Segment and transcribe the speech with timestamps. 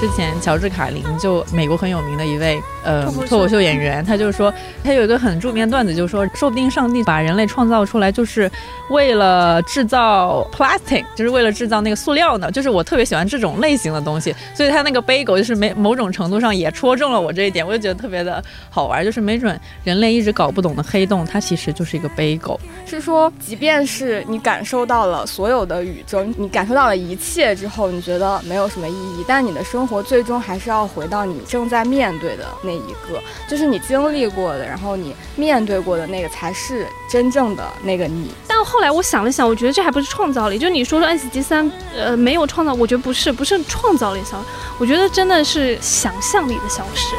[0.00, 4.50] 之前乔治卡林就美国很有名的一位呃脱口秀演员，他就说
[4.82, 8.50] 他有一个很著名的段子，就是说说不定上帝把人类创造出来就是
[8.88, 12.50] 为了制造 plastic，就是为了制造那个塑料呢。
[12.50, 19.04] 就是我特别喜欢这种类型的东西，所以他那个背狗就是没某种程度上也戳中了我这一点，我就觉得特别的好玩。
[19.04, 22.58] 就是没准人类一直搞不懂的黑洞，它其实就是一个背狗。
[22.86, 38.30] 是说，即便是你感受到了所有的宇宙，你感受到了一切之后，你觉得没有什么意义，但你的生活活最终还是要回到你正在面对的那一个，就是你经历过的，然后你面对过的那个才是真正的那个你。
[38.46, 40.56] 但后来我想了想，我觉得这还不是创造力。
[40.56, 44.46] 就你说说 S G 三，呃，没有创造，我觉得不是，不是创造力消失，
[44.78, 47.16] 我觉得真的是想象力的消失。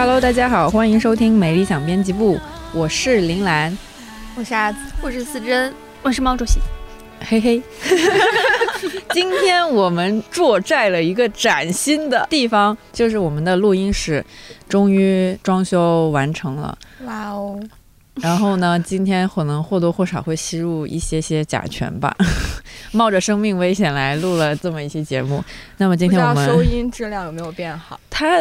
[0.00, 2.40] Hello，大家好，欢迎收听美理想编辑部，
[2.72, 3.76] 我是林兰，
[4.34, 5.70] 我是阿紫，我是思珍，
[6.02, 6.58] 我是毛主席，
[7.20, 7.62] 嘿嘿。
[9.12, 14.24] 今天我们坐在了一个崭新的地方，就是我们的录音室，
[14.70, 16.78] 终于装修完成了。
[17.04, 17.60] 哇哦！
[18.22, 22.16] 然后呢，今天可能或多或少会吸入一些些甲醛吧，
[22.92, 25.44] 冒着生命危险来录了这么一期节目。
[25.76, 28.00] 那么今天我们收音质量有没有变好？
[28.08, 28.40] 它。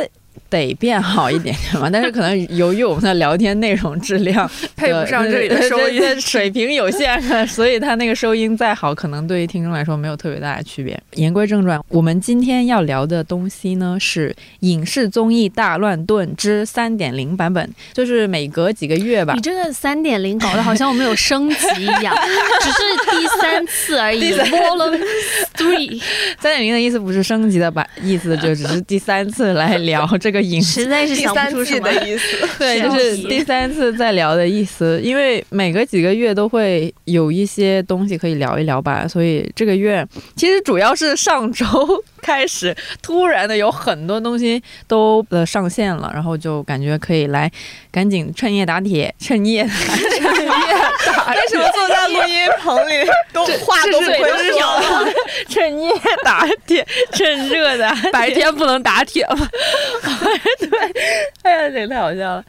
[0.50, 11.00] 得变好一点点嘛， 但是可能由于我们的聊天内容质量 配不上这里的收音 水平有限，所以它那个收音再好，可能对于听众来说没有特别大的区别。
[11.16, 19.34] 言归正传，我们今天要聊的东西呢是影视综艺大乱炖之三点零版本，就是每隔几个月吧。
[19.34, 22.16] 你这个三点零搞得好像我们有升级一样，
[22.62, 24.34] 只是第三次而已。
[24.40, 25.00] Volume
[25.58, 26.02] Three，
[26.40, 27.86] 三点零的意思不是升级的吧？
[28.02, 30.40] 意思就只是第三次来聊这个。
[30.50, 35.00] 影实在是想不出什么的意思， 对，就是第三次再聊的意思。
[35.04, 40.04] 因为每隔几个月都会有一些东西可以聊一聊吧，所以这个月
[40.36, 41.66] 其实主要是上周
[42.22, 47.52] 开始，突然的有很多东西都呃上线了，然后就感觉可以来
[47.92, 50.29] 赶紧趁夜打铁，趁夜打。
[51.34, 55.14] 为什么坐在录音棚里都话都不会说？
[55.48, 55.92] 趁夜
[56.24, 59.48] 打铁，趁热的，白天不能打铁吗？
[60.60, 60.70] 对，
[61.44, 62.44] 哎呀，这个太好笑了。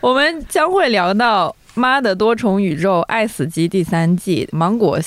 [0.00, 4.98] 我们将会聊到《妈的多重宇宙：爱死机》第三季，芒果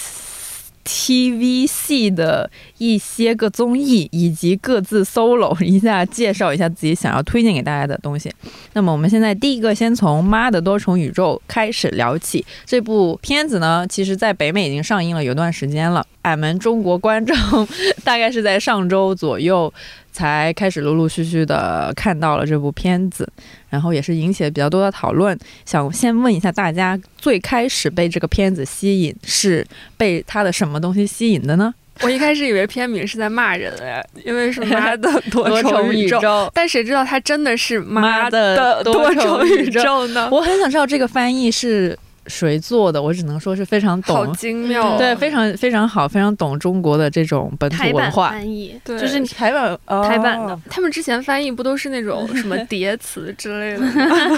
[0.88, 8.34] TVC 的一些个综艺，以及各自 solo 一下，介绍一下自己想要推荐给大家的东西。
[8.72, 12.46] 那么，我们现在第一个先从《妈的多重宇宙》开始聊起。
[12.66, 17.36] 这部片子呢，其实在北美已经上映了有段时间了，俺们中国观众
[18.06, 19.74] 大概是在上周左右。
[20.18, 23.30] 才开始陆陆续续的看到了这部片子，
[23.70, 25.38] 然后也是引起了比较多的讨论。
[25.64, 29.64] 想先问一下大家，最开始被这个片子吸引是
[29.96, 31.72] 被它的什么东西吸引的呢？
[32.02, 40.28] 我一开始以为片名是在骂人哎，因为是妈 的多重宇宙，但谁知道它真的是妈的多重宇宙呢？
[40.32, 41.96] 我很想知道这个翻译是。
[42.28, 43.02] 谁做的？
[43.02, 48.30] 我只能说是非常懂，好精妙，对，非常非常好，非常懂中国的这种本土文化。
[48.30, 50.60] 翻译，对，就是台版台版的。
[50.70, 54.38] 他们之前翻译不都是那种什么 叠词之类的吗？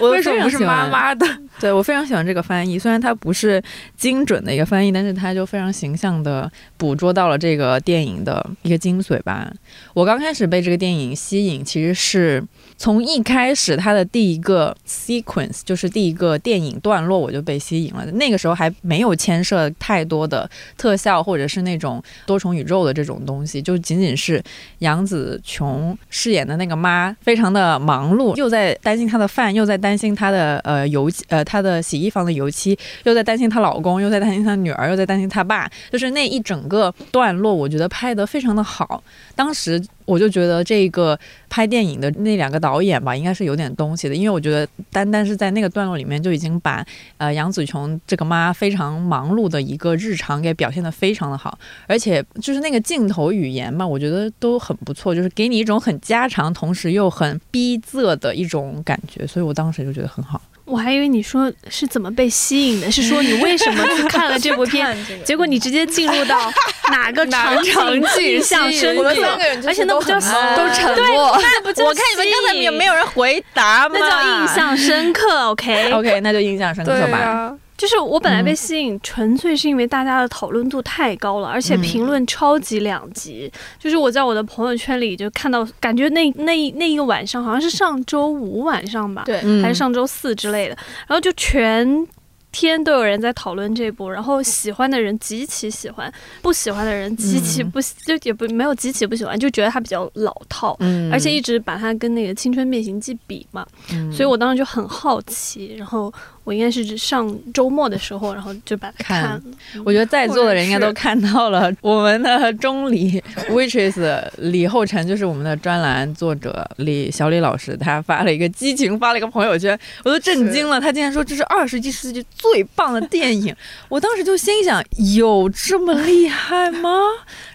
[0.00, 1.26] 为什么不是妈妈的？
[1.60, 3.62] 对我非常喜欢这个翻译，虽然它不是
[3.96, 9.52] 精准的一个翻译，但是它就非常形象的捕捉到了这个电影的一个精髓吧。
[9.92, 12.42] 我刚开始被这个电影吸引，其实是
[12.76, 17.16] 从一开始它的第一个 sequence，就是第一个电影段落。
[17.16, 18.04] 我就被吸引了。
[18.12, 24.40] 那个时候还没有牵涉太多的特效，或者是那种多重宇宙的这种东西，就仅仅是
[24.80, 39.02] 杨紫琼饰演的那个妈，非常的忙碌，又在担心她的饭，又在担心她的呃油呃她的洗衣房的油漆，又在担心她老公，又在担心她女儿，又在担心她爸，就是那一整个段落，我觉得拍得非常的好。
[39.34, 39.82] 当时。
[40.06, 51.58] 我就觉得这个拍电影的那两个导演吧，应该是有点东西的，因为我觉得单单是在那个段落里面就已经把呃杨紫琼这个妈非常忙碌的一个日常给表现得非常的好，
[51.88, 60.40] 而且就是那个镜头语言嘛，我觉得都很不错，就是给你一种很家常，同时又很逼仄的一种感觉，所以我当时就觉得很好。
[60.66, 66.52] 我还以为你说是怎么被吸引的，是说你为什么去看了这部片， 结果你直接进入到
[66.90, 67.72] 哪个场景
[68.20, 70.18] 印象深刻，而且那不叫
[70.56, 73.96] 都沉默，那不叫我看你们刚才有没有人回答嘛？
[73.98, 75.92] 那叫印象深刻，OK？
[75.94, 77.54] OK，那就印象深刻吧。
[77.76, 83.50] 就是我本来被吸引，纯粹是因为大家的讨论度太高了，而且评论超级两极。
[83.78, 90.76] 就是我在我的朋友圈里就看到，感觉那那那一个晚上好像是上周五晚上吧，对，还是上周四之类的，
[91.06, 92.06] 然后就全。
[92.52, 100.74] 天都有人在讨论这部，然后喜欢的人极其喜欢，不喜欢的人极其不就也不没有极其不喜欢，就觉得它比较老套，
[101.12, 103.66] 而且一直把它跟那个《青春变形记》比嘛，
[104.10, 106.10] 所以我当时就很好奇，然后。
[106.46, 109.42] 我应该是上周末的时候，然后就把它看了。
[109.84, 113.20] 我觉得在座的人应该都看到了，我们的钟离
[113.50, 120.80] waitress 李厚辰就是我们的专栏作者李小李老师，他发了一个激情，发了一个朋友圈，我都震惊了。
[120.80, 123.52] 他竟然说这是二十世纪最棒的电影，
[123.88, 124.80] 我当时就心想，
[125.16, 126.90] 有这么厉害吗？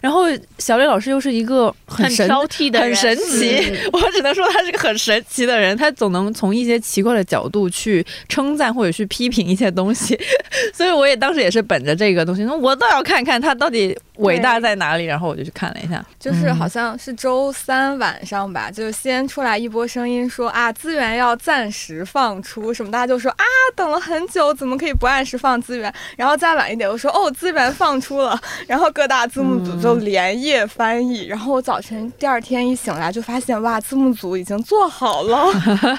[0.02, 0.26] 然后
[0.58, 3.74] 小李老师又是一个很挑剔的人，很神奇。
[3.94, 8.74] 我只能说他是个很神奇的人，他总能从一些奇怪的角度去称赞。
[8.81, 10.19] 或者去批评一些东西，
[10.74, 13.98] 所以我也当时也是本着这个东西，那我倒要看看他到底。
[14.18, 15.06] 伟大在哪里？
[15.06, 23.44] 然后我就去看了一下，就是好像是周三晚上吧，就先出来一波声音说啊，资源要暂时放出什么，大家就说啊，
[23.75, 25.92] 等了很久，怎么可以不按时放资源？
[26.18, 31.25] 然后再晚一点，我说哦，资源放出了，然后各大字幕组就连夜翻译。
[31.25, 35.48] 然后我早晨第二天一醒来，就发现哇，字幕组已经做好了，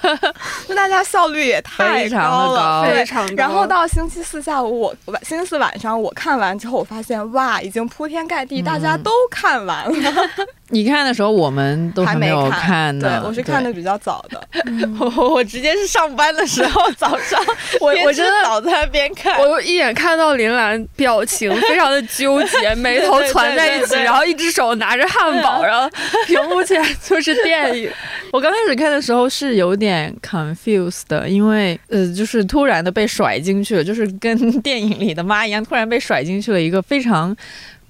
[0.69, 3.35] 那大家效率也太高了，非常高。
[3.35, 8.13] 然后到星期四下午，我晚星期四晚上我看完之后，我发现哇，已经铺。
[8.13, 10.13] 天盖地，大家都看完了。
[10.73, 13.21] 你看的时候，我们都还没有看呢。
[13.21, 14.41] 对，我是看的比较早的。
[14.99, 17.39] 我我直接是上班的时候早上，
[17.79, 25.87] 我我真的早餐边看，我一眼看到林兰表情非常的纠结，眉头 攒在一起，然后一只手拿着汉堡，然后
[26.27, 27.91] 屏幕前就是电影。
[28.33, 37.37] 我刚开始看的时候是有点 confused 的，因为呃，就是突然的被甩进去了，就是跟电影里的妈一样，突然被甩进去了一个非常。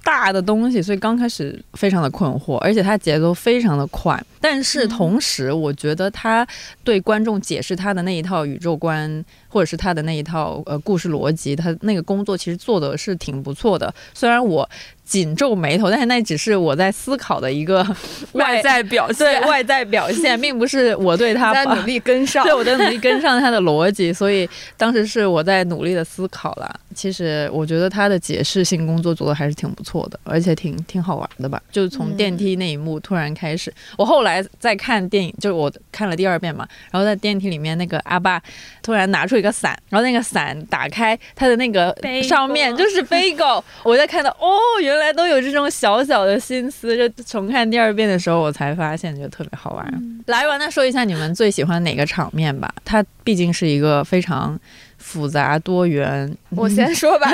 [0.03, 4.21] 大的东西，所以刚开始非常的困惑，而且它节奏非常的快。
[4.39, 6.45] 但是同时，我觉得他
[6.83, 9.23] 对观众解释他的那一套宇宙观，
[9.53, 13.93] 或者是他的那一套呃故事逻辑，他那个工作其实做的是挺不错的。
[14.15, 14.67] 虽然我。
[15.05, 17.85] 紧皱眉头，但是那只是我在思考的一个
[18.31, 26.73] 外在表现，对外在表现，并不是我对他 在努力跟上， 对我在努力跟上他的逻辑，所以当时是我在努力的思考了。
[26.95, 31.61] 其实我觉得他的解释性工作做的还是挺不错的，而且挺挺好玩的吧。
[31.69, 38.41] 就是从电梯那一幕突然开始，我后来在看电影，就是我看了第二遍嘛，然后在电梯里面那个阿爸
[38.81, 44.93] 突然拿出一个伞，然后那个伞打开，它的那个上面就是飞狗， 我在看到哦原。
[44.93, 50.23] 来都有这种小小的心思，就重看第二遍的时候，我才发现，就特别好玩。
[50.27, 52.73] 来，吧，那说一下你们最喜欢哪个场面吧？
[52.85, 54.57] 它毕竟是一个非常
[54.97, 56.33] 复杂多元。
[56.51, 57.27] 我先说吧，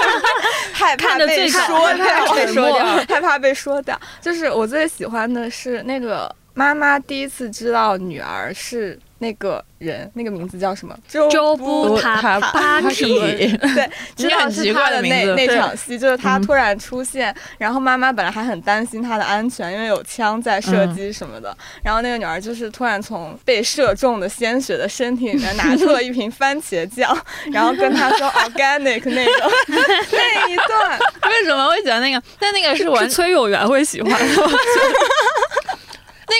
[0.72, 4.00] 害怕被说掉，被说掉，害怕被说掉。
[4.22, 9.64] 就是我最喜欢的是那个妈妈第一次知道女儿是那个。
[9.82, 10.96] 人那个名字叫什么？
[11.08, 13.18] 周布塔巴提。
[13.18, 21.52] 对， 知道是他的那那场戏，就是他突然出现，然后妈妈本来还很担心他的安全，因为有枪在射击什么的。
[21.82, 27.18] 然后那个女儿就是突然从被射中的鲜血的身体里面拿出了一瓶番茄酱，
[27.52, 29.50] 然后跟他说 organic 那个
[30.12, 30.96] 那一段。
[31.28, 32.22] 为什么会喜欢那个？
[32.38, 34.42] 但那个是我崔永元会喜欢的。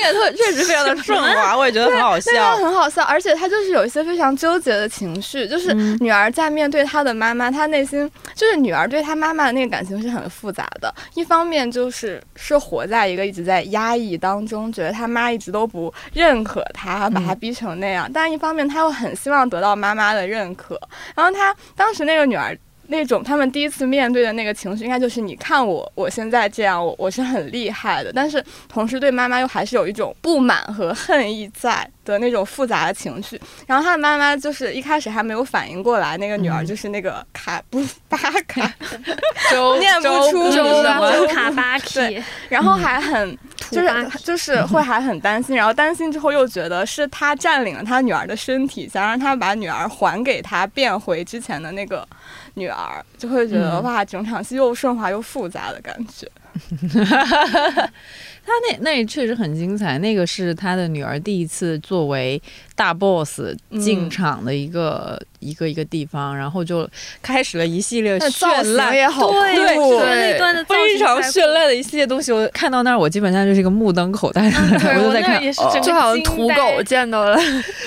[0.01, 3.03] 那个特 确实非常的顺滑，我也觉得很好笑，很好笑。
[3.05, 10.93] 而且他就是有一些非常纠结的情绪，就是女儿在面对她的妈妈，她内心就是女儿对她妈妈的那个感情是很复杂的。
[11.15, 20.81] 一方面就是是活在一个一直在压抑当中，觉得她妈一直都不认可她，把她逼成那样；但一方面她又很希望得到妈妈的认可。
[21.15, 22.57] 然后她当时那个女儿。
[22.89, 33.41] 那种他们第一次面对的那个情绪，应该就是你看我，我现在这样，我我是很厉害的，但是同时对妈妈又还是有一种不满和恨意在的那种复杂的情绪。
[33.67, 38.61] 然后他的妈妈就是一开始还没有反应过来，那个女儿就是那个卡布巴卡，
[39.79, 43.39] 念不出什么 卡巴对，然后还很
[43.71, 43.89] 就是
[44.23, 52.07] 就是会还很担心，然后担心之后又觉得是他占领了他女儿的身体，想让他把女儿还给他，变回之前的那个。
[52.55, 56.29] 女儿就会觉得哇，整场戏又顺滑又复杂的感觉。
[58.45, 62.41] 他那那确实很精彩，那个是他的女儿第一次作为
[62.75, 63.41] 大 boss
[63.81, 66.89] 进场的一个一个一个地方，然后就
[67.21, 68.95] 开始了一系列绚烂。
[68.95, 74.45] 也好酷，对，我觉得对那段的非常绚烂的一系列东西，我看到那儿，我基本上就是一个目瞪口呆
[74.99, 75.41] 我就在看，
[75.83, 77.37] 就好像土狗见到了，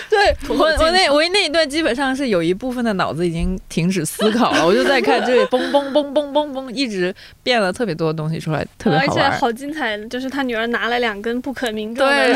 [0.09, 7.13] 对 我狗我那我那一段基本上是有一部分的脑子已经停止思考了， 我就在看这里嘣嘣嘣嘣嘣嘣，一直
[7.43, 12.33] 变了特别多的东西出来，特别好而且好精彩，就是他女儿拿了两根不可名状的，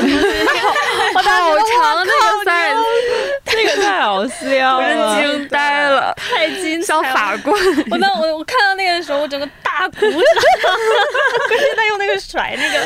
[1.13, 2.83] 好长那个 size，
[3.45, 7.13] 这个太好笑我了，我惊呆了，太精彩像了。
[7.13, 7.55] 法棍。
[7.91, 10.09] 我当我我看到那个的时候，我整个大鼓掌，
[11.47, 12.79] 关键他用那个甩那个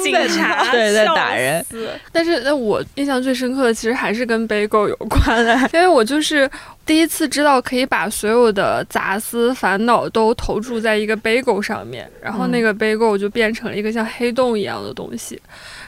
[0.00, 1.64] 警察，对在打人。
[2.12, 5.44] 但是，那我印象最深刻的其实还是跟背狗有关。
[5.44, 6.48] 的，因为我就是
[6.86, 15.40] 第一次知道可以把所有的杂思烦恼都投注在一个背狗上面，然后那个背狗就变成了一个像黑洞一样的东西，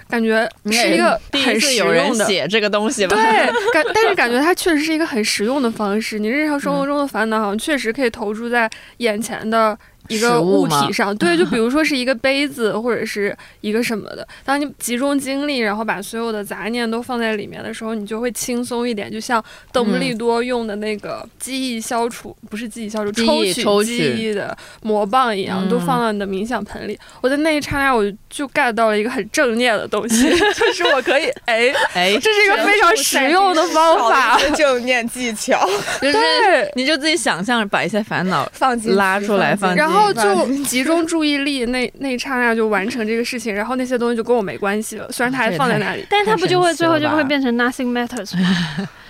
[0.08, 2.24] 感觉是一个第很实用的。
[2.24, 3.16] 写这个东西吧？
[3.16, 6.18] 对， 感但是感觉它确实是一个很实用的方式。
[6.18, 9.76] 你日常生活中的烦恼，好像确实可以投注在眼前的
[10.08, 11.16] 一个物体上。
[11.16, 14.26] 对，就比如说是一个杯子或者是一个什么的。
[14.44, 19.10] 当你集中精力，然后把所有的杂念都放在里面的时候，你就会轻松一点。
[19.10, 26.98] 就像邓布利多用的那个记忆消除，不是记忆消除，记忆抽取记忆的魔棒一样，嗯都放到你的冥想盆里。
[27.20, 31.72] 我在那一刹那，我就 get 到了一个很正念的东西， 就是我可以哎。
[31.94, 35.66] 哎，这是一个非常实用的方法，正念技巧，
[36.00, 48.88] 就是对，你就自己想象把一些烦恼放进拉出来放进然后就集中注意力，那那一刹那就完成这个事情，然后那些东西就跟我没关系了，虽然它还放在那里，但是他不就会最后就会变成 nothing matters 吗？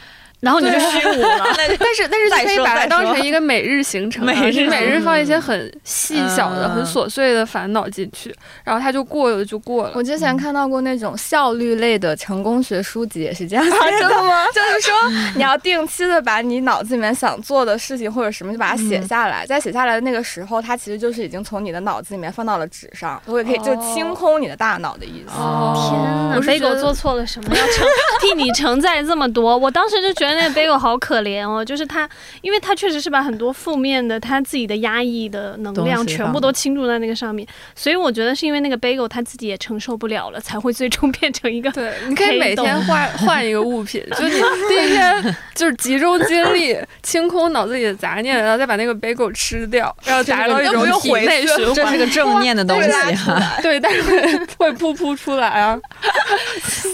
[0.47, 1.45] 然后你就虚无了。
[1.57, 9.93] 但是但是你可以把它当成一个每日行程啊，每日每日嗯放一些很细小的、嗯很琐碎的烦恼进去，然后它就过了就过了。
[9.95, 13.91] 我之前看到过那种效率类的成功学书籍，也是这样写的。
[13.91, 14.45] 真的吗？
[14.55, 14.95] 就是说，
[15.35, 19.45] 你要定期的把你脑子里面想做的事情或者什么，就把它写下来。
[19.47, 25.33] 在写下来的那个时候，它其实就是已经从你的脑子里面放到了纸上，我也可以就清空你的大脑的意思。
[25.37, 27.49] 哦天哪我，狗做错了什么？
[27.57, 27.87] 要承
[28.21, 29.57] 替你承载这么多？
[29.57, 32.09] 我当时就觉得那个贝狗好可怜哦，就是他，
[32.43, 44.35] 因为他确实是把很多负面的他自己的压抑的能量全部都倾注在那个上面，所以我觉得是因为那个贝狗他自己也承受不了了，才会最终变成一个对，你可以每天换换一个物品， 就你
[44.69, 51.75] 第一天就是集中精力清空脑子里的杂念，然后再把那个 bagel 吃掉， 然后达到一种体内循环。
[51.75, 53.41] 这是个正念的东西哈。
[53.63, 54.21] 对，但是会
[54.59, 55.79] 会噗噗出来啊。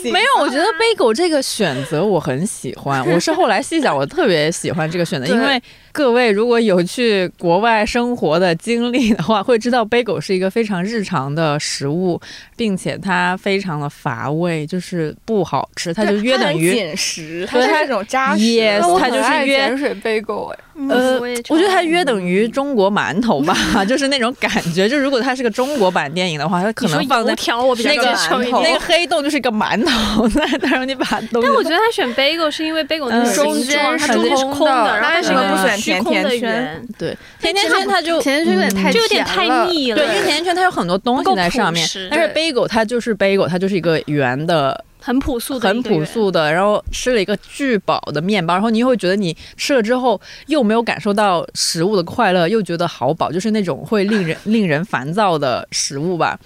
[0.04, 3.04] 没有，我觉得贝狗这个选择我很喜欢。
[3.11, 5.62] 我是后来细想，我特别喜欢这个选择，因为
[5.92, 12.20] 各位如果有去国外生活的经历的话，会知道贝狗是一个非常日常的食物，
[12.56, 16.72] 并且它非常的乏味，就是不好吃，它就约等于。
[17.46, 24.88] 它对它是那种扎实 Yes，它就是约碱水 bagel 哎，呃，我觉得它约等于中国馒头吧， 就是那种感觉。
[24.88, 28.62] 就如果它是个中国版电影的话，它可能放在油条我比较那个接受一点。
[28.62, 39.98] 那个黑洞就是一个馒头， 那当然你把它东西但我觉得他选 bagel 是因为 bagel 那个嗯中间它中间是空的，然后它是一个为什么不选虚空的甜甜圈，对甜甜圈它就甜甜圈有点太嗯就有点太甜了腻了。
[39.98, 46.04] 对，因为甜甜圈它有很多东西在上面但是对 bagel 它就是 bagel，它就是一个圆的，很朴素的，很朴。
[46.04, 56.38] 素的，然后吃了一个巨饱的面包，然后你又会觉得你吃了之后又没有感受到食物的快乐，又觉得好饱，就是那种会令人 令人烦躁的食物吧。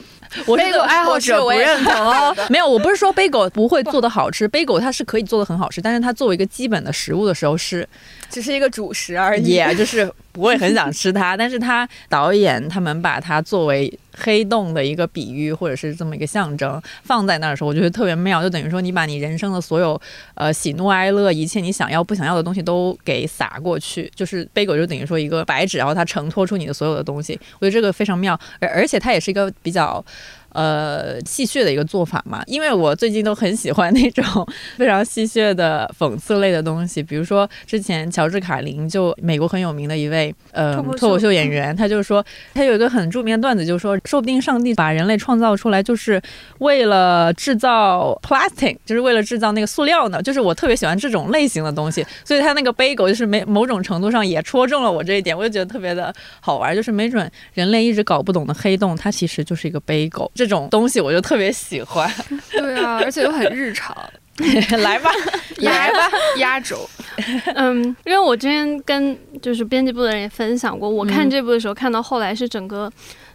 [0.46, 2.36] 我是 bagel 爱好者不认同哦。
[2.50, 7.88] 没有，我不是说 bagel 不会做的好吃，bagel 它是可以做的很好吃，但是它作为一个基本的食物的时候是
[8.28, 9.44] 只是一个主食而已。
[9.44, 19.98] 也就是不会很想吃它，但是它导演他们把它作为黑洞的一个比喻或者是这么一个象征放在那儿的时候，我觉得特别妙，就等于说你把你人生的所有
[20.34, 30.04] 呃喜怒哀乐，一切你想要不想要的东西都给撒过去，就是贝狗就等于说一个白纸，然后它承托出你的所有的东西，我觉得这个非常妙，而而且它也是一个比较。
[30.56, 34.24] 呃，戏谑的一个做法嘛，因为我最近都很喜欢那种
[34.78, 41.26] 非常戏谑的讽刺类的东西，比如说之前乔治卡林就美国很有名的一位呃脱口秀。
[41.36, 46.22] 演员，他就说他有一个很著名的段子，就是说说不定上帝把人类创造出来就是
[46.60, 62.10] 为了制造 plastic，就是为了制造那个塑料呢，就是我特别喜欢这种类型的东西，所以他那个背狗就是没某种程度上也戳中了我这一点，我就觉得特别的好玩，就是没准人类一直搞不懂的黑洞，它其实就是一个背狗，这种东西我就特别喜欢。
[62.50, 63.94] 对啊，而且又很日常，
[64.82, 65.10] 来吧，
[65.58, 66.88] 来吧，压轴。
[67.54, 72.90] 嗯，因为我之前跟就是编辑部的人也分享过，我看嗯这部的时候看到后来是整个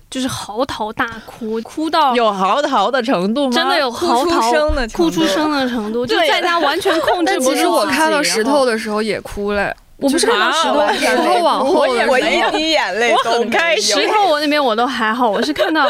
[0.09, 3.51] 就是嚎啕大哭，哭到有嚎啕的程度吗？
[3.53, 7.55] 真的有嚎啕声的哭出声的程度，就在他完全控制不住自己。
[7.55, 13.51] 其实我看到石头的时候也哭了，我不是看到石头完全没石头往后我一滴眼泪我很都没有。
[13.51, 13.99] 开心。
[13.99, 15.89] 石头我那边我都还好，我是看到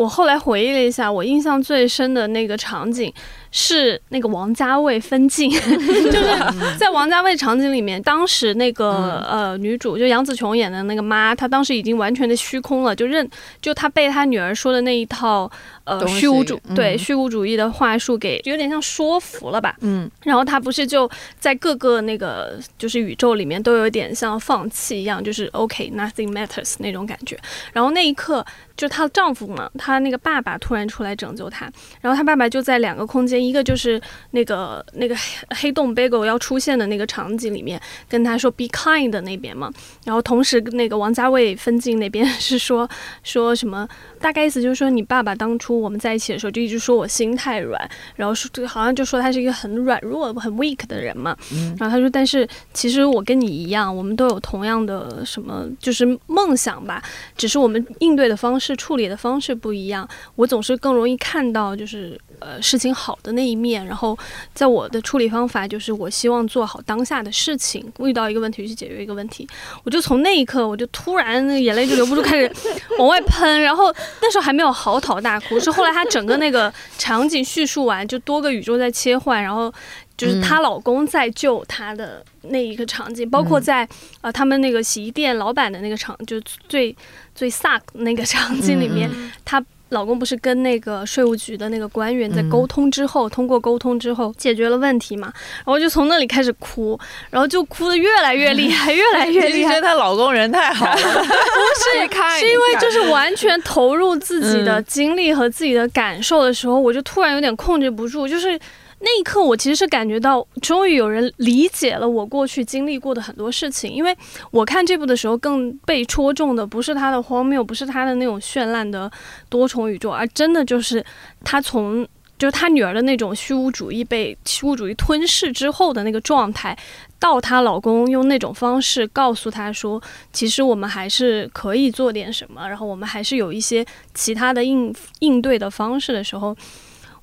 [0.00, 3.12] 我后来回忆了一下，我印象最深的那个场景
[3.52, 13.28] 是那个王家卫分镜， 就是在王家卫场景里面，当时那个、呃女主就杨紫琼演的那个妈，她当时已经完全的虚空了，就认
[13.60, 15.50] 就她被她女儿说的那一套
[15.84, 16.74] 呃虚无主嗯。
[16.74, 20.10] 对虚无主义的话术给有点像说服了吧，嗯。
[20.22, 27.38] 然后他不是就在各个那个就是宇宙里面都有点像放弃一样，就是 OK nothing matters 那种感觉。
[27.72, 28.44] 然后那一刻，
[28.76, 31.70] 就她丈夫嘛，她那个爸爸突然出来拯救她，
[32.00, 34.00] 然后她爸爸就在两个空间，一个就是
[34.32, 35.22] 那个那个黑
[35.70, 39.70] 黑洞 Bagel 要出现的那个场景里面，跟她说 be kind 的那边嘛，
[40.04, 42.88] 然后同时那个王家卫分镜那边 是说
[43.22, 43.86] 说什么，
[44.20, 51.36] 大概意思就是说你爸爸当初我们在一起的时候就一直说我心太软，然后说这个好像就说他是一个很软弱、很 weak 的人嘛。
[51.52, 57.02] 嗯然后他说，但是其实我跟你一样，我们都有同样的什么，就是梦想吧，
[57.36, 60.08] 只是我们应对的方式、处理的方式不一样。
[60.36, 64.18] 我总是更容易看到就是呃事情好的那一面，然后
[64.52, 69.46] 在我的处理方法就是我希望做好当下的事情，遇到一个问题去解决一个问题。
[69.84, 72.50] 我就从那一刻，我就突然那个眼泪就流不住，开始
[72.98, 73.62] 往外喷。
[73.62, 79.72] 然后那时候还没有嚎啕大哭，是后来他整个那个场景叙述完，就多个宇宙在切换，然后
[80.16, 83.88] 就是她老公在救她的那一个场景，包括在
[84.20, 86.94] 呃他们那个洗衣店老板的那个场，就最
[87.34, 89.10] 最 suck 那个场景里面，
[89.44, 89.62] 她。
[89.90, 96.98] 老公不是跟那个税务局的那个官员在沟通之后，通过沟通之后解决了问题嘛，然后就从那里开始哭，
[97.30, 99.86] 然后就哭的越来越厉害，越来越厉害觉得。
[99.88, 108.58] 她老公人太好了， 是看是因为就是完全投入自己的精力和自己的感受的时候，我就突然有点控制不住，就是。
[109.02, 113.90] 那一刻，我其实是感觉到，终于有人理解了我过去经历过的很多事情。
[113.90, 114.14] 因为
[114.50, 119.10] 我看这部的时候，更被戳中的不是它的荒谬，不是它的那种绚烂的
[119.48, 121.02] 多重宇宙，而真的就是
[121.42, 122.06] 他从
[122.38, 126.76] 就是他女儿的那种虚无主义被虚无主义吞噬之后的那个状态，
[127.18, 136.56] 到她老公用那种方式告诉她说，其实我们还是可以做点什么，然后我们还是有一些其他的应应对的方式的时候，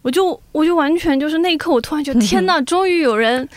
[0.07, 3.47] 我就我就完全就是那一刻，我突然觉得天 呐，终于有人。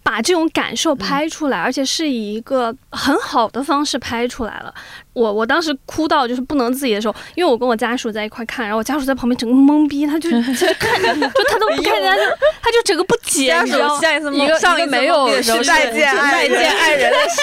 [0.00, 4.72] 把这种感受拍出来，而且是以一个很好的方式拍出来了。
[5.12, 12.22] 我我当时哭到就是不能自己的时候，因为我跟我家属在一块看，然后我家属在旁边整个懵逼，他就他就看着，就他都不 看，他就
[12.62, 14.00] 他就整个不解，家属你知道吗？
[14.00, 17.42] 下一次一个上一次没有梦的时候是再见爱人，爱人的事，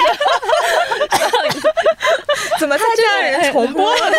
[2.60, 4.18] 怎么再见人重播了呢？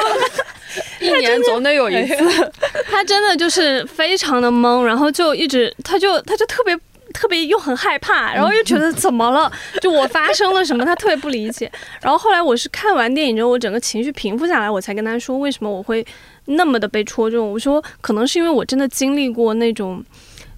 [1.00, 2.52] 一年总得有一次。
[2.90, 6.78] 他真的就是非常的懵，然后就一直，他就他就特别
[7.12, 9.50] 特别又很害怕，然后又觉得怎么了？
[9.80, 10.84] 就我发生了什么？
[10.84, 11.70] 他特别不理解。
[12.00, 16.04] 然后后来我是看完电影之后，我整个情绪平复下来，我才跟他说为什么我会
[16.46, 17.50] 那么的被戳中。
[17.52, 20.04] 我说可能是因为我真的经历过那种，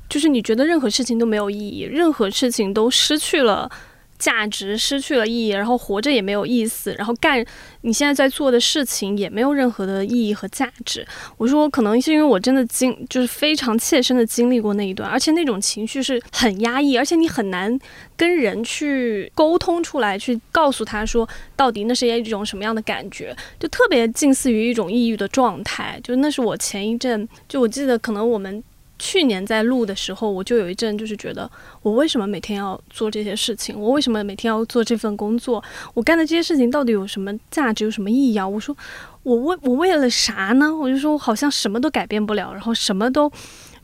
[0.08, 3.70] 就是你觉得任何事情都没有意义，任何事情都失去了。
[4.18, 7.44] 价值失去了意义，然后活着也没有意思，然后干
[7.82, 11.06] 你现在在做的事情也没有任何的意义和价值。
[11.36, 17.78] 我说，可能是因为我真的经就是非常切身的经历过那一段，而且那种情绪是很压抑，而且你很难
[18.16, 26.00] 跟人去沟通出来，去告诉他说到底那是一种什么样的感觉，就特别近似于一种抑郁的状态。
[26.02, 28.62] 就那是我前一阵，就我记得可能我们。
[28.98, 31.50] 去年在录的时候，我就有一阵就是觉得，
[31.82, 33.78] 我为什么每天要做这些事情？
[33.78, 35.62] 我为什么每天要做这份工作？
[35.94, 38.46] 我干的这些事情到底有什么价值，有什么意义啊？
[38.46, 38.76] 我说，
[39.22, 40.74] 我为我为了啥呢？
[40.74, 43.30] 我就说，我好像什么都改变不了，然后什么都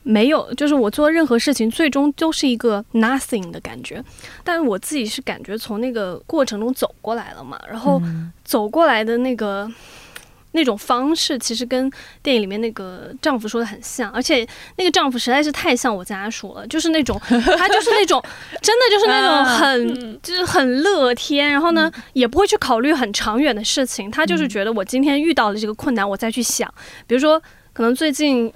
[0.03, 4.05] 没有，就是我做任何事情最终都是一个 nothing 的感觉。
[4.43, 8.03] 但是我自己是感觉从那个过程中走过来了嘛，然后
[8.45, 9.71] 走过来的那个。
[10.55, 11.91] 那种方式其实跟
[12.23, 17.21] 电影里面那个丈夫说的很像，而且那个丈夫实在是太像我家属了，就是那种
[17.59, 18.23] 他就是那种
[18.63, 26.73] 真的就是那种很就是很乐天，然后呢也不会去考虑很长远的事情，他就是觉得我今天遇到了这个困难，我再去想，
[27.07, 27.41] 比如说
[27.73, 28.53] 可能最近。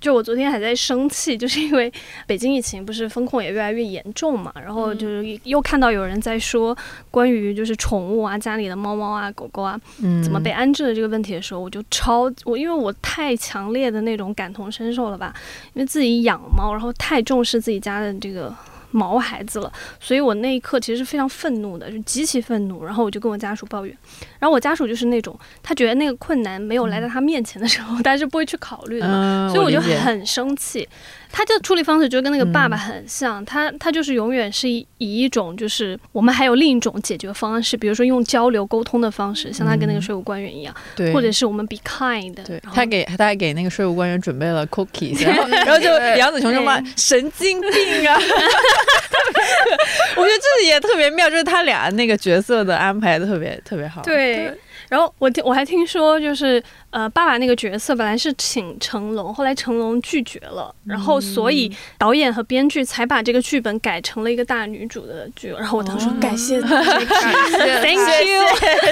[0.00, 1.92] 就我昨天还在生气， 就是因为
[2.26, 6.76] 北京疫情不是风控也越来越严重嘛，然后就是又看到有人在说
[7.10, 10.22] 关于就是宠物啊，家里的猫猫啊、狗狗啊，嗯。
[10.22, 15.34] 怎么被安置的这个问题的时候，我就超我因为我太强烈的那种感同身受了吧，
[15.74, 18.54] 因为自己养猫，然后太重视自己家的这个
[18.90, 22.84] 毛孩子了，所以我那一刻其实是非常愤怒的，就极其愤怒。
[22.84, 23.96] 然后我就跟我家属抱怨，
[24.38, 30.88] 然后我家属就是那种他觉得那个困难没有来到他面前的时候， 他是不会去考虑的嘛，嗯，所以我就很生气。
[31.32, 48.18] 他的处理方式就跟那个爸爸很像，他他就是永远是以以一种就是我们还有另一种解决方式，比如说用交流沟通的方式，像他跟那个税务官员一样，对，或者是我们 be kind，对他给他还给那个税务官员准备了 cookies， 然后然后就杨子琼就骂神经病啊，
[50.16, 54.02] 我觉得这也特别妙，就是他俩那个角色的安排得特别特别好。
[54.02, 54.52] 对。
[54.88, 65.50] 然后我听我还听说，就是呃，爸爸那个角色本来是请成龙，后来成龙拒绝了，然后所以导演和编剧才把这个剧本改成了一个大女主的剧。
[65.50, 66.16] 然后我当时说哦。
[66.20, 67.80] 感谢 感谢。
[67.80, 68.42] Thank you。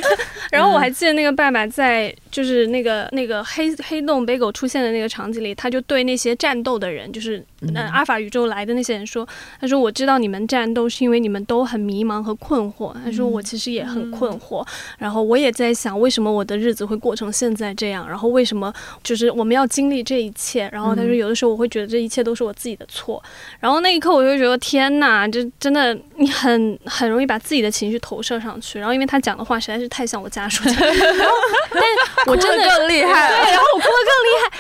[0.51, 9.29] 然后我还记得那个爸爸在就是那个那个黑黑洞北狗出现的那个场景里，他就对那些战斗的人，就是呃阿尔法宇宙来的那些人说，
[9.61, 14.67] 他说我知道你们战斗是因为你们都很迷茫和困惑，他说我其实也很困惑，
[14.99, 18.73] 然后我也在想为什么我的日子会过成现在这样，然后为什么
[19.03, 23.23] 就是我们要经历这一切，然后他说有的时候我会觉得这一切都是我自己的错，
[23.61, 31.35] 然后那一刻我就觉得天哪，这真的你很很容易把自己的情绪投射上去，然后因为他讲的话实在是太像我家属 然后
[31.71, 31.83] 但
[32.27, 34.59] 我真的更厉害对，然后我哭得更厉害。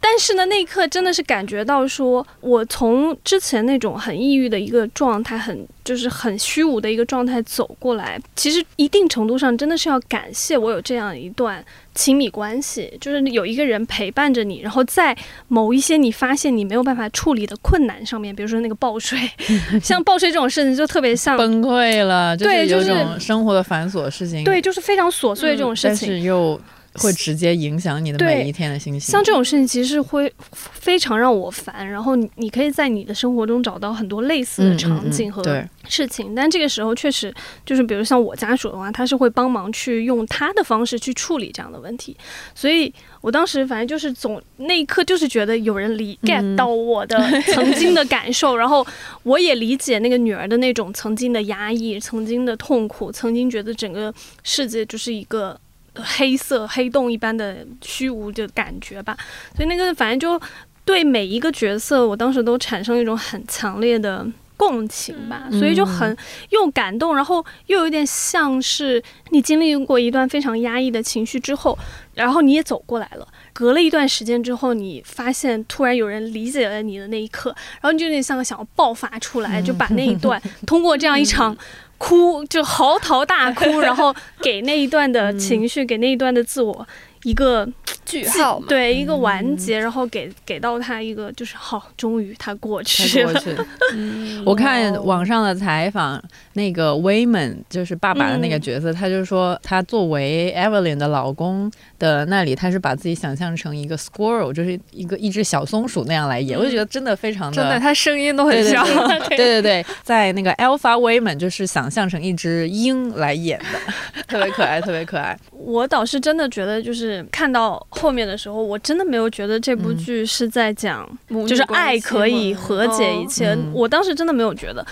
[0.00, 11.62] 但是呢，那一刻真的是感觉到说，我从之前那种很抑郁的一个状态，很就是很虚无的一个状态走过来，其实一定程度上真的是要感谢我有这样一段
[11.94, 15.16] 亲密关系，就是有一个人陪伴着你，然后在
[15.48, 19.18] 某一些你发现你没有办法处理的困难上面，比如说那个报税，
[19.82, 26.08] 像报税这种事情就特别像，崩溃了，对就是生活的繁琐事情，对，就是非常琐碎这种事但情。
[26.08, 26.58] 是又
[26.98, 29.00] 会直接影响你的每一天的心情。
[29.00, 30.32] 像这种事情其实是会
[30.62, 37.32] 非常让我烦，然后你你可以在你的生活中找到很多类似的场景和嗯嗯对事情，但这个时候确实
[37.64, 42.16] 就是，比如像我家属的话，他是会帮忙去用他的方式去处理这样的问题，
[42.54, 47.18] 所以我当时反正就是总那一刻就是觉得有人理 get 到我的
[47.54, 48.86] 曾经的感受，然后
[49.22, 55.58] 我也理解那个女儿的那种曾经的压抑、曾经的痛苦、曾经觉得整个世界就是一个。
[56.02, 59.16] 黑色黑洞一般的虚无的感觉吧，
[59.56, 60.40] 所以那个反正就
[60.84, 66.16] 对每一个角色，我当时都产生一种很强烈的共情吧，嗯所以就很
[66.50, 71.78] 又感动，然后又有点像是你经历过一段非常压抑的情绪之后，
[72.14, 73.28] 然后你也走过来了。
[73.52, 81.56] 隔了一段时间之后，你发现突然有人理解了你的那一刻，然后你就有点像个想要爆发出来，就把那一段 通过这样一场
[81.98, 86.86] 哭，就嚎啕大哭， 然后给那一段的情绪，给那一段的自我
[87.24, 87.68] 一个
[88.06, 93.32] 句号，对一个完结，然后给给到他一个就是好，终于他过去了。
[93.32, 93.56] 过去。
[93.92, 96.22] 嗯我看网上的采访，
[96.58, 108.84] 那个 Wayman 就是爸爸的那个嗯角色，他就说他作为 Evelyn 的老公的那里，他是把自己想象成一个 squirrel，就是一个一只小松鼠那样来演，我就觉得真的非常的真的，他声音都很像。
[109.28, 115.38] 对对 对对，在那个 Alpha Wayman 就是想象成一只鹰来演的， 特别可爱，特别可爱。
[115.52, 121.08] 我倒是真的觉得，就是看到后面的时候，我真的没有觉得这部嗯剧是在讲
[121.46, 123.54] 就是爱可以和解一切。
[123.54, 124.84] 嗯我当时真的没有觉得，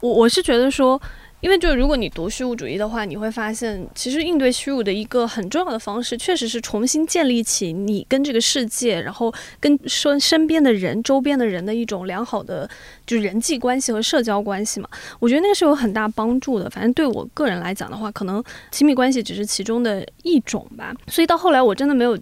[0.00, 1.00] 我我是觉得说。
[1.40, 12.68] 因为就如果你读虚无主义的话，你会发现，其实应对虚无的一个很重要的方式，确实是重新建立起你跟这个世界，然后跟身身边的人、周边的人的一种良好的
[13.10, 14.88] 就是人际关系和社交关系嘛。
[15.18, 16.70] 我觉得那个是有很大帮助的。
[16.70, 20.94] 反正对我个人来讲的话，可能亲密关系只是其中的一种吧。
[21.08, 22.16] 所以到后来，我真的没有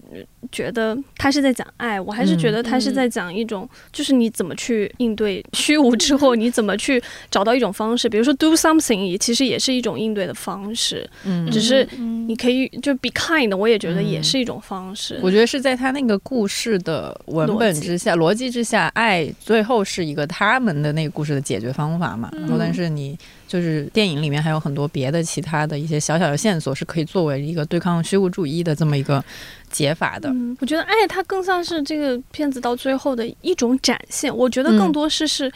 [0.50, 11.08] 觉得他是在讲爱，我还是觉得他是在讲一种，就是你怎么去应对虚无之后，你怎么去找到一种方式，比如说 do something，也其实也是一种应对的方式。
[11.24, 15.18] 嗯，只是嗯你可以就 be kind，我也觉得也是一种方式。
[15.22, 22.30] 我觉得是在他那个故事的文本之下、逻辑之下，爱最后是一个他们的那个故事的解决方法嘛。
[22.32, 29.24] 然后，但是你就是电影里面还有很多别的其他的一些小小的线索，是可以作为一个对抗虚无主义的这么一个
[29.70, 30.28] 解法的。
[30.30, 34.34] 嗯，我觉得爱它更像是这个片子到最后的一种展现。
[34.34, 35.52] 我觉得更多是是。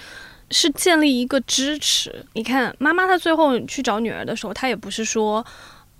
[0.55, 2.15] 是建立一个支持。
[2.35, 5.43] 你看，妈妈她最后去找女儿的时候，她也不是说，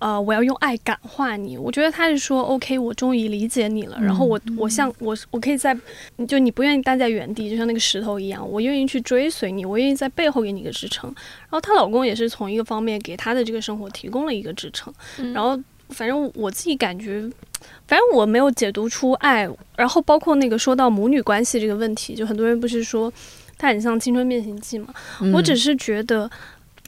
[0.03, 1.57] 呃，我要用爱感化你。
[1.57, 3.97] 我觉得他是说，OK，我终于理解你了。
[4.01, 5.73] 然后我，我像我，我可以在，
[6.27, 11.09] 就你不愿意待在原地，就像那个石头一样，我愿意去追随你，我愿意在背后给你一个支撑。
[11.43, 14.93] 然后她老公也是从一个方面给她的这个生活提供了一个支撑。
[15.19, 17.29] 嗯然后，反正我自己感觉。
[17.87, 23.11] 反正我没有解读出爱，然后包括那个说到母女关系这个问题，就很多人不是说
[23.57, 24.93] 它很像《青春变形记》嘛。
[25.21, 26.29] 嗯我只是觉得，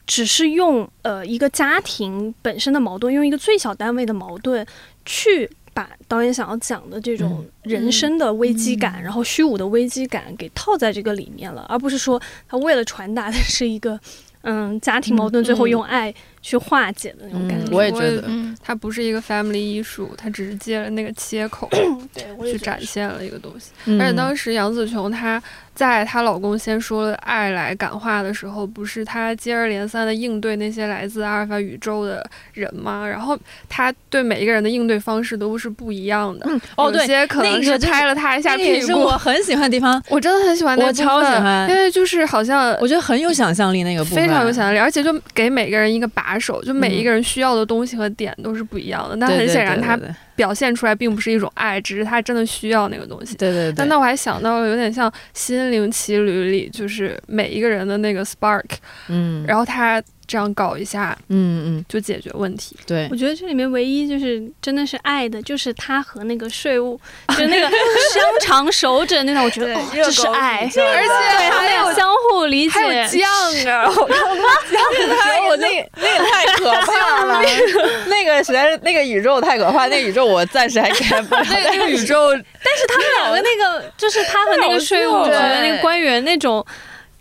[0.07, 4.65] 只是用呃一个家庭本身的矛盾，用一个最小单位的矛盾
[5.05, 5.49] 去。
[5.75, 13.99] 把导演想要讲的这种人生的危机感，然后虚无的危机感给套在这个里面了，而不是说他为了传达的是一个
[14.43, 17.75] 嗯家庭矛盾，最后用爱去化解的那种感嗯觉。
[17.75, 21.67] 我也觉得，嗯，它不是一个 family 艺术，它只是借了那个切口
[22.13, 23.71] 对，我也去展现了一个东西。
[23.83, 25.43] 嗯而且当时杨紫琼她
[25.75, 33.05] 在她老公先说了爱来感化的时候，不是她接二连三的应对那些来自阿尔法宇宙的人吗？
[33.07, 36.45] 然后她对每一个人的应对方式都是不一样的。
[36.49, 38.87] 嗯，哦，有对，些可能是拍了他一下那个也屁股。
[38.87, 49.17] 是我很喜欢的地方，我真的很喜欢那我超喜欢因为就是好像我觉得很有想象力那个部分，非常有想象力，而且就给每个人一个把手，就每嗯一个人需要的东西和点都是不一样的。
[49.19, 53.35] 但对对很显然，他对对表现出来并不是一种爱，只是他真的需要那个东西。
[53.35, 58.65] 对对对，但那我还想到了，有点像《心灵奇旅》里，就是每一个人的那个 spark，
[59.07, 62.75] 嗯，然后他这样搞一下嗯嗯，就解决问题。
[62.85, 72.81] 对我，觉得这里面唯一就是真的是爱的，就是他和那个税务， 就是那个香肠手指那种，我觉得哦，这是爱，而且对他还有们相互理解还。
[72.85, 73.29] 有酱
[73.73, 73.85] 啊！
[73.95, 77.41] 我看我那那个太可怕了，
[78.07, 81.43] 那个实在是那个宇宙太可怕，那个宇宙我暂时还 get 不了。
[81.49, 86.65] 那个宇宙但是他们两个那个，就是他和那个税务局的那个官员那种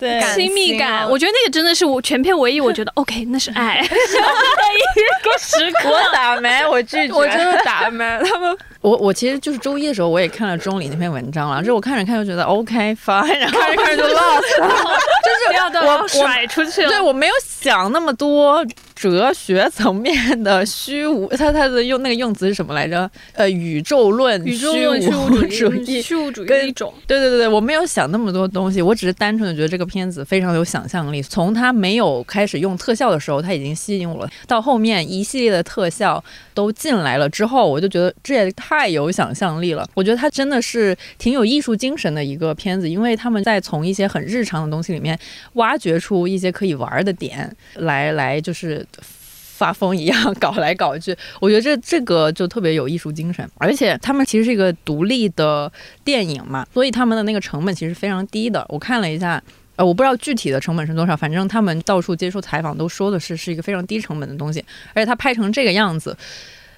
[0.04, 5.88] 对亲密感，我觉得那个真的是我全片唯一我觉得 OK，那是爱的一个时刻。
[5.94, 7.14] 我打没，我拒绝。
[7.14, 14.68] 我真的打没他们， 我我其实就是周一的时候，我也看了钟离那篇文章了，就我看着看着觉得 OK fine，然后看着看着就 lost 了。
[15.48, 16.88] 不要到我要甩出去了。
[16.88, 18.64] 对我没有想那么多
[19.04, 23.10] 哲学层面的虚无，他他的用那个用词是什么来着？
[23.34, 26.90] 呃，宇宙论、宇宙论虚虚无无主义，虚无主义跟的一种。
[27.06, 31.20] 对对对对，我没有想那么多东西，我只是单纯的觉得这个片子非常有想象力。
[31.20, 39.86] 从他没有开始用特效的时候，他已经吸引我了，到后面一系列的特效都进来了之后，我就觉得这也太有想象力了。
[39.92, 45.18] 我觉得他真的是挺有艺术精神的一个片子，因为他们在从一些很日常的东西里面
[45.54, 48.82] 挖掘出一些可以玩的点来，来就是。
[49.02, 55.70] 发疯一样搞来搞去， 我觉得这这个就特别有艺术精神，而且他们其实是一个独立的
[56.02, 58.64] 电影嘛，所以他们的那个成本其实非常低的。
[58.68, 59.40] 我看了一下，
[59.76, 66.16] 呃，我不知道具体的成本是多少，反正他们到处接受采访都说的是是一个非常低成本的东西，而且他拍成这个样子。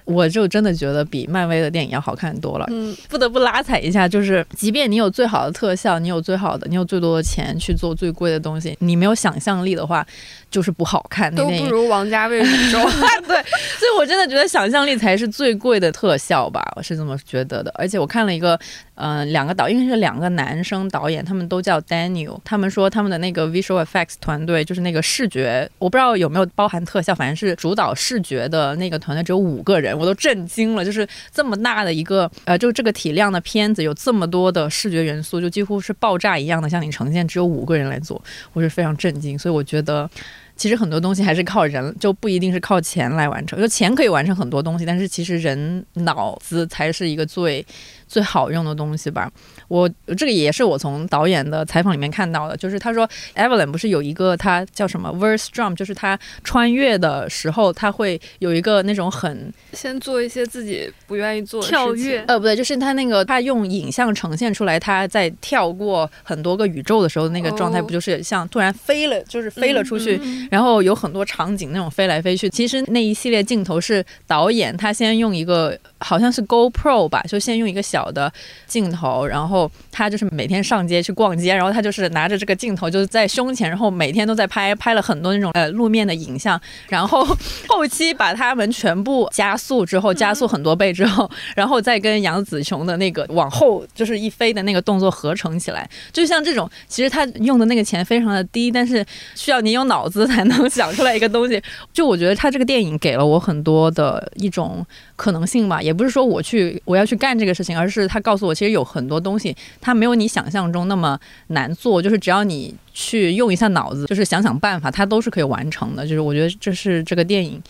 [0.07, 10.05] 我就真的觉得比漫威的电影要好看多了，嗯，不得不拉踩一下，就是即便你有最好的特效，你有最好的，你有最多的钱去做最贵的东西，你没有想象力的话，
[10.49, 11.29] 就是不好看。
[11.35, 12.79] 那都不如王家卫宇宙。
[13.27, 17.69] 对，所以我真的觉得想象力才是最贵的特效吧，我是这么觉得的。
[17.75, 18.57] 而且我看了一个，
[18.95, 38.21] 嗯、两个导，因为是两个男生导演，他们都叫 Daniel，他们说他们的那个 visual effects 团队，就是那个视觉，我不知道有没有包含特效，反正是主导视觉的那个团队只有五个人，我都震惊了，就是这么大的一个，呃，就这个体量的片子，有这么多的视觉元素，就几乎是爆炸一样的向你呈现，只有五个人来做，
[38.53, 40.09] 我是非常震惊，所以我觉得。
[40.55, 43.61] 其实很多东西还是靠人，就不一定是靠钱来完成。
[43.61, 47.63] 就钱可以完成很多东西，但是其实人脑子才是一个最
[48.07, 49.31] 最好用的东西吧。
[49.67, 61.77] 我这个也是我从导演的采访里面看到的，就是他说 Evelyn 不是有一个他叫什么 verse drum，就是他穿越的时候，他会有一个那种很先做一些自己不愿意做的事情。
[61.77, 62.23] 跳跃。
[62.27, 70.47] 呃不对，就是他那个他用影像呈现出来，他在跳过很多个宇宙的时候，那个状态哦不就是像突然飞了，就是飞了出去，嗯。
[70.51, 72.49] 然后有很多场景那种飞来飞去。
[72.49, 78.31] 其实那一系列镜头是导演他先用一个好像是 GoPro 吧，就先用一个小的
[78.65, 87.25] 镜头，然后后他就是每天上街去逛街，然后他就是拿着这个镜头就是在胸前，然后每天都在拍，拍了很多那种呃路面的影像，然后
[87.67, 101.61] 后期把他们全部加速之后，加速很多倍之后， 然后再跟杨紫琼的那个往后就是一飞的那个动作合成起来，就像这种，其实他用的那个钱非常的低，但是需要你有脑子才能想出来一个东西。
[101.93, 109.46] 就我觉得他这个电影给了我很多的一种可能性吧，也不是说我去我要去干这个事情，而是他告诉我，其实有很多东西
[109.79, 116.07] 它没有你想象中那么难做，就是只要你去用一下脑子，就是想想办法，它都是可以完成的。
[116.07, 117.61] 就是我觉得这是这个电影。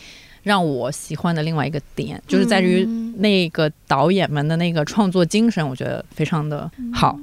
[0.44, 7.20] 让我喜欢的另外一个点，就是在于嗯那个导演们的那个创作精神，我觉得非常的好。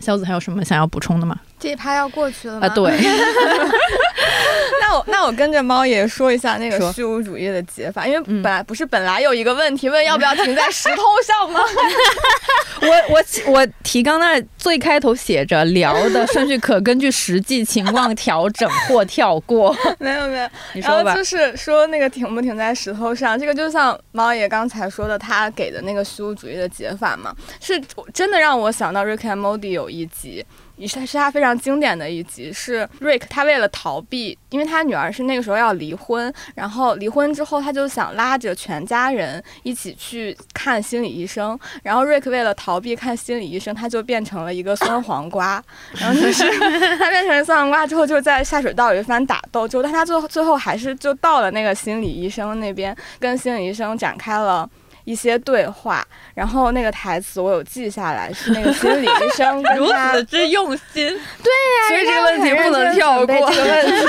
[0.00, 1.38] 肖子还有什么想要补充的吗？
[1.60, 2.66] 这一趴要过去了吗？
[2.66, 2.90] 啊，对，
[4.86, 11.60] 那我那我跟着猫爷说一下那个虚无主义的解法，因为嗯本来不是本来有一个问题问要不要停在石头上吗？
[12.82, 19.74] 我我我提纲那最开头写着聊的 顺序可根据实际情况调整或跳过。
[19.98, 27.80] 没有没有，你说吧然后就，是说那个停不停在石头上，这个就像猫爷刚才说的，他给的那个虚无主义的解法嘛，是
[28.12, 30.44] 真的让我想到 Rick and Morty 有一集。
[30.76, 45.62] 也是是他非常经典的一集，是 Rick 他为了逃避，因为他女儿是那个时候要离婚，然后离婚之后他就想拉着全家人一起去看心理医生，然后 Rick 为了逃避看心理医生，他就变成了一个酸黄瓜，
[45.94, 46.44] 然后就是
[46.98, 54.68] 他变成酸黄瓜之后，就在下水道有一番打斗，就但他最后最后还是就到了那个心理医生那边，跟心理医生展开了。
[55.06, 61.06] 一些对话，然后那个台词我有记下来，是那个心理医生跟 如此之用心，
[61.42, 63.50] 对呀所以这个问题不能跳过。
[63.50, 64.06] 这个问题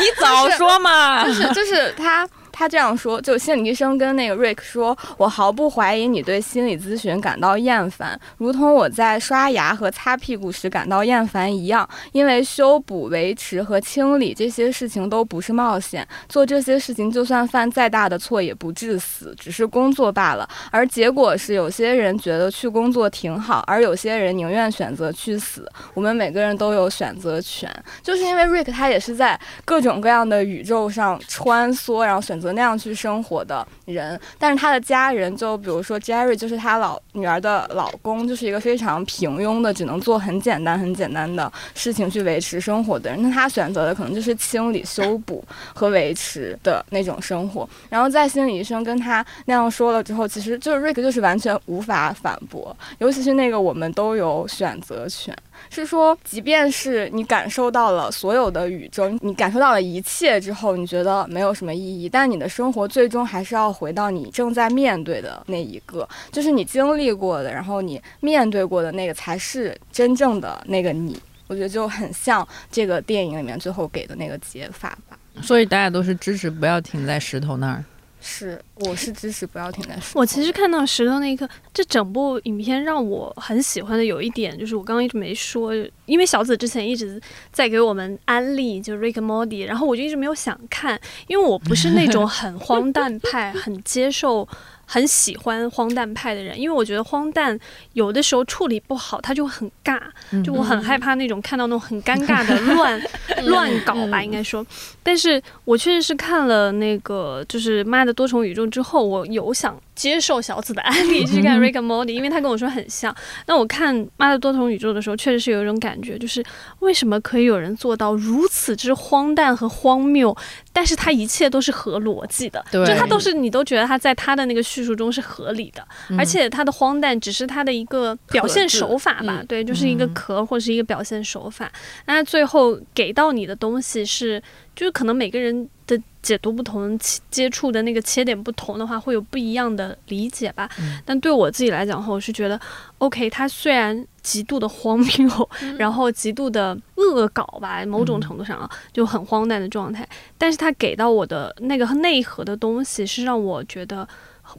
[0.00, 1.24] 你早说嘛！
[1.24, 11.88] 就是就是他他这样说，就心理医生跟那个 Rick 说：“我毫不怀疑你对心理咨询感到厌烦，如同我在刷牙和擦屁股时感到厌烦一样。
[12.10, 20.48] 因为修补、维持和清理这些事情都不是冒险，做这些事情就算犯再大的错也不致死，只是工作罢了。
[20.72, 25.70] 而结果是，有些人觉得去工作挺好，而有些人宁愿选择去死。
[25.94, 34.18] 我们每个人都有选择权，就是因为 Rick 他也是在各种各样的宇宙上穿梭，然后选择那样去生活的人。
[34.38, 43.22] 但是他的家人，就比如说 Jerry，就是他老女儿的老公，就是一个非常平庸的，只能做很简单、很简单的事情去维持生活的人。
[43.22, 47.68] 那他选择的可能就是清理、修补和维持的那种生活。
[47.88, 55.36] 然后在心理医生跟他那样说了之后，其实就是 Rick 就是完全无法反驳，尤其是那个我们都有选择权。
[55.70, 71.18] 是说，即便是你感受到了所有的宇宙，你感受到了一切之后，你觉得没有什么意义，但你的生活最终还是要回到你正在面对的那一个，就是你经历过的，然后你面对过的那个才是真正的那个你。
[71.46, 75.16] 我觉得就很像这个电影里面最后给的那个解法吧。
[75.40, 77.82] 所以大家都是支持不要停在石头那儿。
[78.30, 80.20] 是，我是支持不要停在石头。
[80.20, 85.72] 我其实看到石头那一刻，这整部影片让我很喜欢的有一点，就是我刚刚一直没说，
[86.04, 87.18] 因为小紫之前一直
[87.50, 94.46] 在给我们安利，就是 Rick Moody，然后我就一直没有想看，因为我不是那种很荒诞派、 很接受、
[94.90, 97.56] 很喜欢荒诞派的人，因为我觉得荒诞
[97.92, 100.00] 有的时候处理不好，他就很尬，
[100.42, 102.98] 就我很害怕那种看到那种很尴尬的乱
[103.44, 104.66] 乱搞吧，应该说。
[105.02, 113.14] 但是我确实是看了那个就是《妈的多重宇宙》之后，我有想接受小紫的案例去看《Rick and Morty》，因为他跟我说很像。
[113.46, 116.42] 那我看《妈的多重宇宙》的时候，确实是有一种感觉，就是
[116.78, 120.34] 为什么可以有人做到如此之荒诞和荒谬，
[120.78, 125.84] 但是他一切都是合逻辑的，就他都是你都觉得他在他的那个叙述中是合理的，
[126.16, 131.68] 而且他的荒诞只是他的一个表现手法吧，嗯对，就是一个壳或是一个表现手法。
[132.06, 134.40] 那最后给到你的东西是，
[134.76, 136.96] 就是可能每个人的解读不同，
[137.28, 140.70] 接触的那个切点不同的话，会有不一样的理解吧。
[141.04, 142.60] 但对我自己来讲的话，我是觉得
[142.98, 154.06] ，OK，它虽然极度的荒谬，然后极度的恶搞吧，某种程度上啊，就很荒诞的状态，但是它给到我的那个内核的东西，是让我觉得。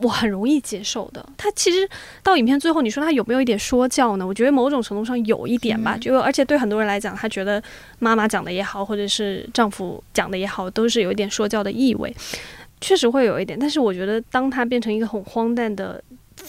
[0.03, 1.25] 我很容易接受的。
[1.35, 1.77] 它其实
[2.21, 4.27] 到影片最后，你说它有没有一点说教呢？
[4.27, 5.97] 我觉得某种程度上有一点吧。
[5.97, 7.59] 就而且对很多人来讲，他觉得
[7.97, 12.15] 妈妈讲的也好，或者是丈夫讲的也好，都是有一点说教的意味，
[12.79, 13.57] 确实会有一点。
[13.57, 15.99] 但是我觉得，当它变成一个很荒诞的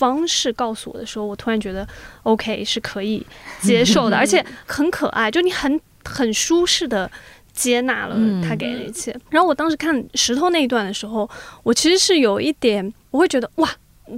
[0.01, 1.87] 方式告诉我的时候，我突然觉得
[2.25, 3.25] OK 是可以
[3.61, 7.11] 接受的， 而且很可爱，就你很很舒适的。
[7.53, 8.17] 接纳了
[8.49, 11.29] 他给的一切，然后我当时看石头那一段的时候，
[11.65, 13.69] 我其实是有一点，我会觉得哇，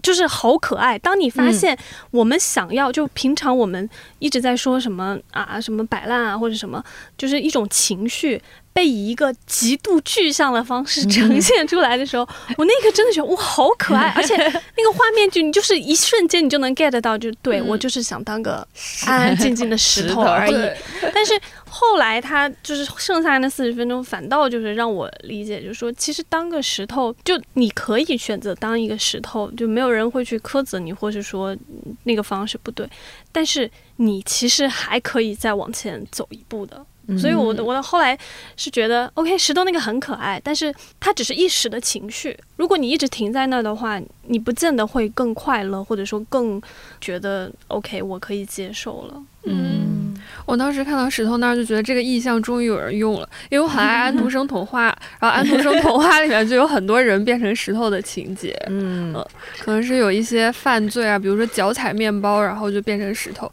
[0.02, 0.98] 就是好可爱。
[0.98, 1.76] 当你发现
[2.10, 6.84] 我们想要，就平常我们一直在说什么啊，什么摆烂啊，或者什么，
[7.16, 8.40] 就是一种情绪
[8.72, 12.22] 被以一个极度具象的方式呈现出来的时候，
[12.56, 18.66] 我那刻真的觉得哇，好可爱， 而且那个画面就你就是一瞬间你就能 get 到，就对我就是想当个
[19.06, 20.54] 安安静静的石头而已。
[21.14, 31.56] 但是后来他就是剩下那四十分钟，反倒就是让我理解，就是说，其实当个石头，就你可以选择当一个石头，就没有人会去苛责你，或是说
[32.04, 32.88] 那个方式不对。
[33.30, 36.84] 但是你其实还可以再往前走一步的。
[37.18, 38.16] 所以我的我的后来
[38.56, 42.36] 是觉得，OK，石头那个很可爱，但是它只是一时的情绪。
[42.56, 46.60] 如果你一直停在那儿的话，你不见得会更快乐，或者说更
[47.00, 49.22] 觉得 OK，我可以接受了。
[49.44, 54.84] 嗯，我当时看到石头那儿就觉得这个意象终于有人用了，因为我很爱安徒生童话，
[55.18, 59.12] 然后安徒生童话里面就有很多人变成石头的情节， 嗯，
[59.58, 63.50] 可能是有一些犯罪啊，比如说脚踩面包，然后就变成石头，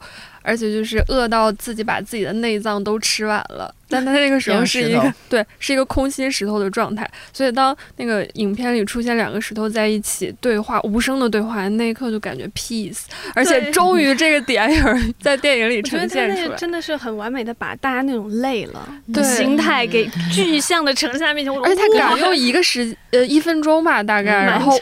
[0.50, 3.74] 而且就是饿到自己把自己的内脏都吃完了。
[3.92, 13.00] 但他那个时候 是一个对，是一个空心石头的状态，所以当那个影片里出现两个石头在一起对话，无声的对话，那一刻就感觉 peace，
[13.34, 24.78] 而且终于这个点有人 在电影里呈现出来，真的是很完美的把大家那种累了对心态给具象的呈现在面前，而且他敢用一个时呃一分钟吧大概，然后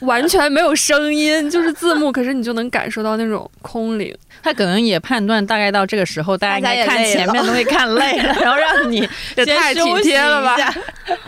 [0.00, 4.12] 完全没有声音，就是字幕，可是你就能感受到那种空灵。
[4.42, 10.56] 他可能也判断大概到这个时候，大家应该看前面东西看累了， 然后让你也太体贴了吧。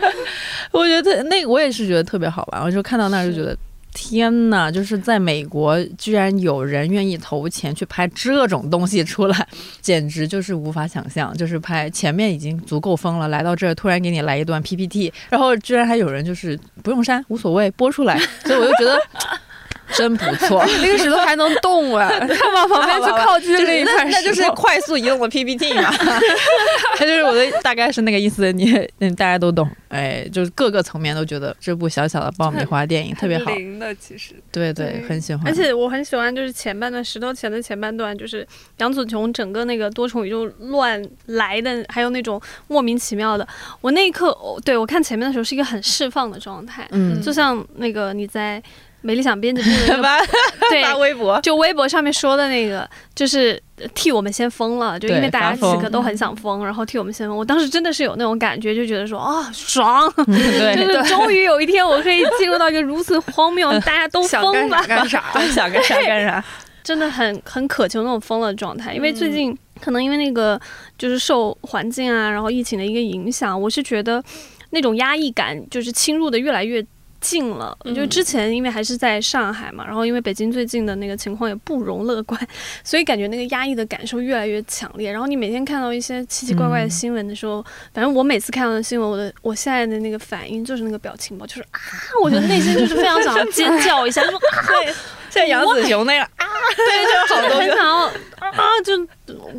[0.71, 3.55] 我觉得那个我也是觉得特别好玩，我就看到那儿就觉得
[3.93, 9.47] 天呐，就是在美国居然有人愿意投钱去拍这种东西出来，
[9.81, 11.35] 简直就是无法想象。
[11.35, 18.97] 就是拍前面已经足够疯了，来到这儿突然给你来一段 PPT，然后居然还有人就是不用删无所谓播出来，所以我就觉得。
[19.95, 22.09] 真不错， 那个石头还能动啊！
[22.19, 25.91] 他往旁边去靠近了一块，那就是快速移动的 PPT 嘛。
[26.97, 28.51] 他就是我的，大概是那个意思。
[28.51, 29.69] 你嗯，大家都懂。
[29.89, 33.51] 哎，就是各个层面都觉得这部小小的爆米花电影特别好。
[33.51, 35.45] 零的其实，对对，很喜欢。
[35.45, 43.45] 而且我很喜欢，就是前半段石头前的前半段，就是杨紫琼整个那个多重宇宙乱来的，还有那种莫名其妙的。
[43.81, 48.61] 我那一刻，对我看前面的时候是一个很释放的状态，嗯，就像那个你在。
[49.01, 50.25] 没理想编辑部的那个
[50.69, 53.61] 对发微博，就微博上面说的那个，就是
[53.95, 57.35] 替我们先疯了，就因为大家此刻都很想疯，然后替我们先疯。
[57.35, 65.23] 我当时真的是有那种感觉，就觉得说啊，爽， 就是终于有一天我可以进入到一个如此荒谬， 大家都疯吧，干啥？
[65.51, 65.95] 想干啥？
[66.01, 66.43] 干啥，
[66.83, 68.93] 真的很很渴求那种疯了的状态。
[68.93, 70.61] 因为最近可能因为那个
[70.97, 74.23] 就是受环境啊，然后疫情的一个影响，我是觉得
[74.69, 76.85] 那种压抑感就是侵入的越来越。
[77.21, 82.39] 近了，就之前因为还是在上海嘛，然后因为北京最近的那个情况也不容乐观，
[82.83, 85.11] 所以感觉那个压抑的感受越来越强烈。
[85.11, 87.63] 然后你每天看到一些奇奇怪怪的新闻的时候，
[87.93, 91.79] 反正我每次看到的新闻，我的我现在的那个反应就是那个表情包，就是啊，
[92.23, 94.91] 我觉得内心就是非常想要尖叫一下，说啊，
[95.29, 96.45] 像杨子雄那样啊，
[96.75, 98.05] 对，就好多很想要
[98.39, 98.97] 啊，就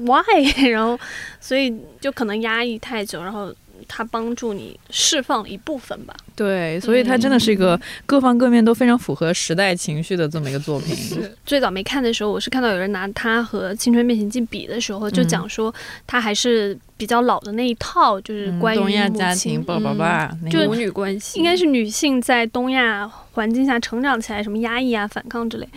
[0.04, 0.98] why，然后
[1.40, 3.54] 所以就可能压抑太久，然后。
[3.88, 10.96] 它帮助你释放一部分吧，对，所以它真的是一个各方各面都非常符合时代情绪的这么一个作品。
[11.44, 15.74] 最早没看的时候，我是看到有人拿它和《青春变形记》比的时候，就讲说
[16.06, 16.78] 它还是。
[16.94, 25.68] 比较老的那一套就是关于东亚家庭，爸爸爸，就母女关系，应该是女性在东亚环境下成长起来，什么压抑啊、反抗之类。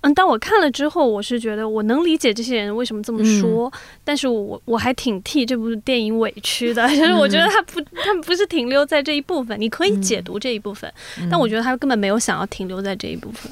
[0.00, 3.70] 嗯，但我看了之后，我是觉得我能理解这些人为什么这么说，
[4.02, 10.92] 但是我我还挺替这部电影委屈的， 就是我觉得它不，它不是停留在这一部分，你可以解读这一部分，
[11.30, 13.50] 但我觉得他根本没有想要停留在这一部分。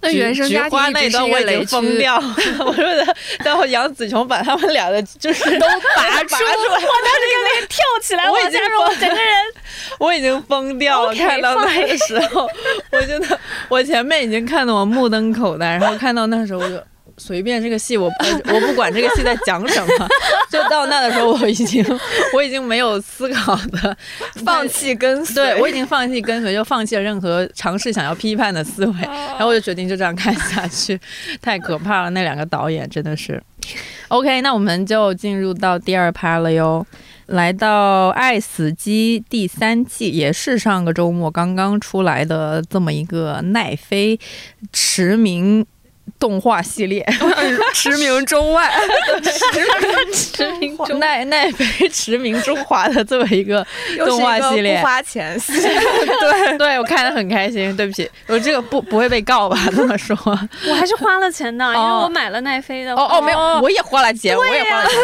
[0.00, 6.22] 那原生家庭那段我已经疯掉了， 我说的，然后杨紫琼把他们俩的就是都拔。
[6.22, 9.34] 出来， 我当时就脸跳起来，我已经我整个人，
[9.98, 11.14] 我已经疯掉了。
[11.14, 12.48] 看到那个时候，
[12.92, 13.38] 我觉得
[13.68, 16.80] 我前面已经看得我目瞪口呆，然后看到那时候我就
[17.22, 20.08] 随便这个戏，我我 我不管这个戏在讲什么，
[20.50, 21.84] 就到那的时候我已经
[22.34, 23.96] 我已经没有思考的
[24.44, 30.98] 放弃跟随，对我已经放弃跟随，就放弃了任何尝试想要批判的思维，然后我就决定就这样看下去，
[31.40, 32.10] 太可怕了。
[32.10, 33.40] 那两个导演真的是。
[34.08, 36.84] OK，那我们就进入到第二趴了哟，
[37.26, 44.18] 来到《爱死机》第三季，也是上个周末刚刚出来的这么一个奈飞
[44.72, 45.64] 驰名。
[46.18, 47.04] 动画系列
[47.74, 48.70] 驰名中外，
[50.12, 53.66] 驰名中奈奈飞驰名中华的这么一个
[53.98, 57.76] 动画系列，不花钱， 对对，我看的很开心。
[57.76, 59.58] 对不起，我这个不不会被告吧？
[59.74, 60.16] 这么说，
[60.68, 62.94] 我还是花了钱的，因为我买了奈飞的。
[62.94, 64.96] 哦哦，没有，我也花了钱，我也花了钱，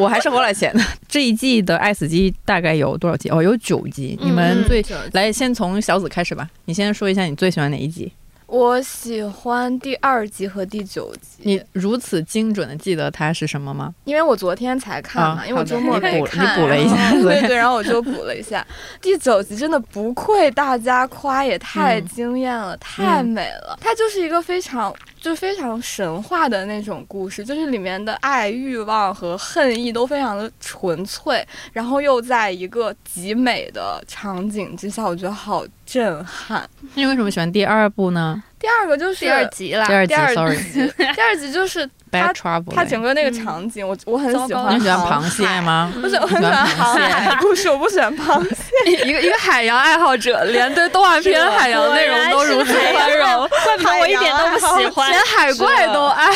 [0.00, 0.82] 我还是花了钱的。
[1.08, 3.28] 这一季的《爱死机》大概有多少集？
[3.30, 4.18] 哦，有九集。
[4.22, 8.12] 你们最来先从小紫开始吧，你先说一下你最喜欢哪一集。
[8.50, 11.38] 我喜欢第二集和第九集。
[11.42, 13.94] 你如此精准的记得它是什么吗？
[14.04, 18.66] 因为我昨天才看嘛，因为我周末没看，你补了一下， 对对，然后我就补了一下。
[19.00, 23.78] 第九集真的不愧大家夸，也太惊艳了，太美了。
[23.80, 24.92] 它就是一个非常。
[25.20, 36.68] 就非常神话的那种故事，就是里面的爱、欲望和恨意都非常的纯粹，然后又在一个极美的场景之下，我觉得好震撼。
[36.94, 38.42] 你为什么喜欢第二部呢？
[38.58, 40.14] 第二个就是第二集啦，第二集
[41.14, 44.74] 第二集就是 Bad Trouble，它整个那个嗯场景，我我很喜欢。
[44.74, 45.60] 你喜欢螃蟹？
[45.60, 45.92] 吗？
[45.94, 47.36] 不是，我很喜欢螃蟹。
[47.40, 48.90] 不是，我不喜欢螃蟹。
[49.06, 55.20] 一个一个海洋爱好者，连对动画片海洋内容都如此宽容，怪不得我一点都不喜欢连。
[55.24, 56.26] 海怪都爱。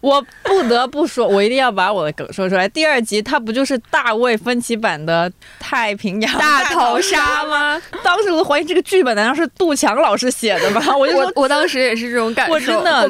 [0.00, 2.66] 我不得不说，我一定要把我的梗说出来。
[2.68, 7.80] 第二集它不就是大卫芬奇版的太平洋大逃杀吗？
[8.02, 10.80] 当时我都怀疑这个剧本难道是杜强老师写的吗？
[10.96, 13.06] 我就说，我我当时也是这种感受，我真的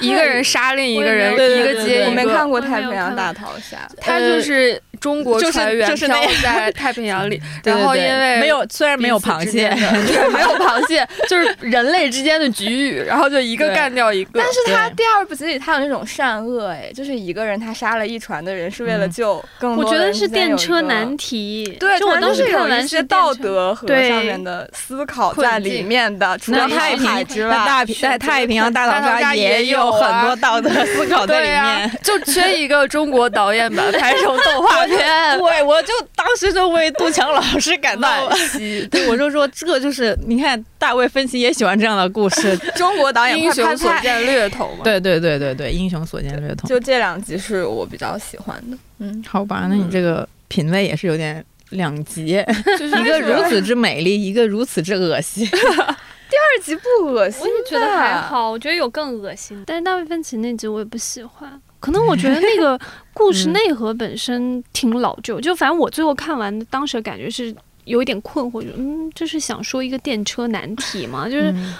[0.00, 2.24] 一个人杀另一个人，一个接一个接我没。
[2.34, 9.68] 看过《太平洋大逃杀》，他就是中国就是船员漂在太平洋里，对然后因为没有，虽然没有螃蟹，
[10.06, 14.30] 对，没有螃蟹，就是人类之间的局域，然后就一个干掉一个。
[14.40, 31.90] 但是他第二部集里他有那种善恶，哎，就是一个人他杀了一船的人，是为了嗯救更多我觉得是电车难题，对，就我当时它是有看完是一些道德和上面的思考在里面的，除了太平洋之外，大平在太平洋大逃大逃杀杀也也有很多道德思考 在里面。
[32.02, 34.93] 就缺一个中国导演把它拍成动画片。
[35.38, 42.56] 对，我就当时就为杜强老师感 到惋惜，对，我就说这就是你看大卫芬奇也喜欢这样的故事。
[42.76, 43.64] 中国导演英雄。
[43.76, 44.84] 所见略同嘛。
[44.84, 46.68] 对对对对对，英雄所见略同。
[46.68, 52.42] 就这两集是我比较喜欢的，嗯，好吧，那你这个品味也是有点两极，
[52.78, 55.44] 就是一个如此之美丽，一个如此之恶心。
[55.46, 58.20] 第二集不恶心，我也觉得还。
[58.20, 59.62] 好，我觉得有更恶心。
[59.66, 62.80] 但是大卫芬奇那集我也不喜欢，可能我觉得那个
[63.12, 67.54] 故事内核本身挺老旧，就反正我最后看完当时的感觉是
[67.84, 71.28] 有一点困惑，就嗯，就是想说一个电车难题嘛？
[71.28, 71.74] 就是，嗯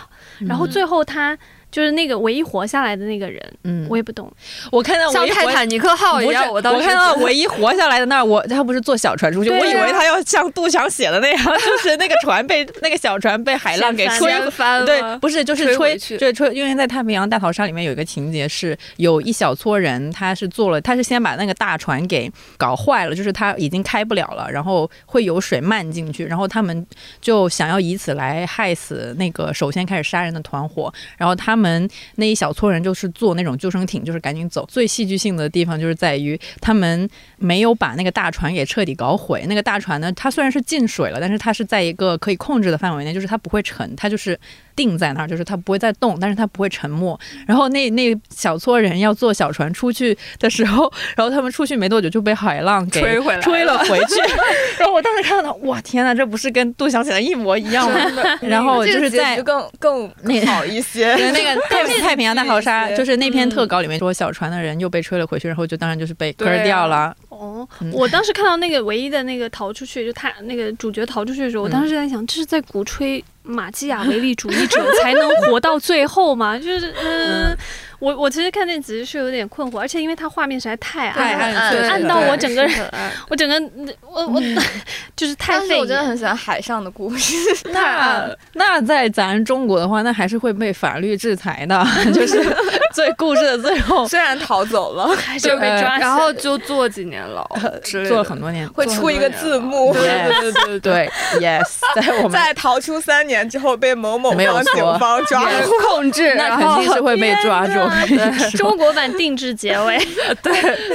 [0.47, 1.37] 然后最后他
[1.75, 4.33] 就是那个唯一活下来的那个人，嗯，我也不懂，
[4.71, 26.87] 我看到像泰坦尼克号一样，不是，当时看到唯一活下来的那儿，我他不是坐小船出去，对我以为他要像杜强写的那样， 就是那个船被那个小船被海浪给掀翻吹翻了，对，不是，就是吹对吹，因为在太平洋大逃杀里面有一个情节是，有一小撮人，他是做了，他是先把那个大船给搞坏了，就是他已经开不了了，然后会有水漫进去，然后他们
[27.21, 34.67] 就想要以此来害死那个首先开始杀人的团伙，然后他们们那一小撮人就是坐那种救生艇，就是赶紧走。
[34.67, 37.09] 最戏剧性的地方就是在于他们
[37.39, 39.47] 没有把那个大船给彻底搞毁。
[39.49, 44.39] 那个大船呢，它虽然是进水了，但是它是在一个可以控制的范围内，就是它不会沉，它就是
[44.77, 47.19] 定在那儿，就是它不会再动，但是它不会沉没。
[47.47, 54.21] 然后那那小撮人要坐小船出去的时候， 然后他们出去没多久就被海浪给吹回来了吹了回去。
[54.79, 57.99] 然后我当时看到，哇天呐，这不是跟杜翔写的一模一样吗？
[58.43, 61.15] 然后就是在更更那好一些。
[61.17, 67.15] 对，那个太平太平洋大逃杀，就是那篇特稿里面说小船的人又被吹了回去，然后就当然就是被割掉了。
[67.29, 76.59] 哦嗯，我当时看到那个唯一的那个逃出去，就他那个主角逃出去的时候，我当时在想，这是在鼓吹马基雅维利主义者才能活到最后嘛？
[76.59, 77.57] 就是，嗯，
[78.05, 82.71] 我我其实看那集是有点困惑，而且因为它画面实在太太暗了，暗暗到我整个人
[83.31, 83.59] 我整个
[84.03, 84.41] 我我
[85.17, 86.05] 就是太费但是我真的。
[86.05, 87.35] 很喜欢海上的故事，
[87.73, 91.83] 那那在咱中国的话，那还是会被法律制裁的，
[92.13, 92.45] 就是
[92.93, 97.43] 最故事的最后虽然逃走了，还是被抓然后就坐几年牢
[97.83, 98.69] 之类的，做了很多年。
[98.75, 99.95] 会出一个字幕。
[99.95, 101.11] 对对对对对。
[101.41, 107.73] ，yes，在我们在逃出三年之后被某某方警方抓住，控制，那然后肯定是会被抓住，
[108.57, 109.99] 中国版定制结尾，
[110.43, 110.53] 对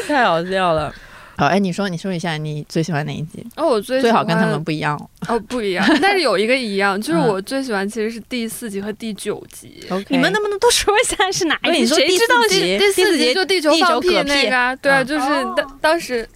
[0.08, 0.94] 太好笑了。
[1.38, 3.42] 好，哎，你说，你说一下你最喜欢哪一集？
[3.56, 5.00] 哦，我最最好跟他喜欢们不一样。
[5.28, 9.82] 哦不一样， 但是有一个一样，就是嗯我最喜欢其实是第四集和第九集。
[10.10, 11.72] 你们能不能都说一下是哪一集？
[11.72, 16.28] 对你说第谁知道四集第四第四集集就地球放屁那个啊，对啊，嗯就是哦当当时。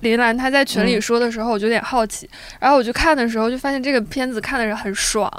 [0.00, 1.02] 林兰她在群里嗯。
[1.02, 2.28] 说的时候，我就有点好奇，
[2.58, 5.30] 然后我去看的时候，就发现这个片子看的人很爽，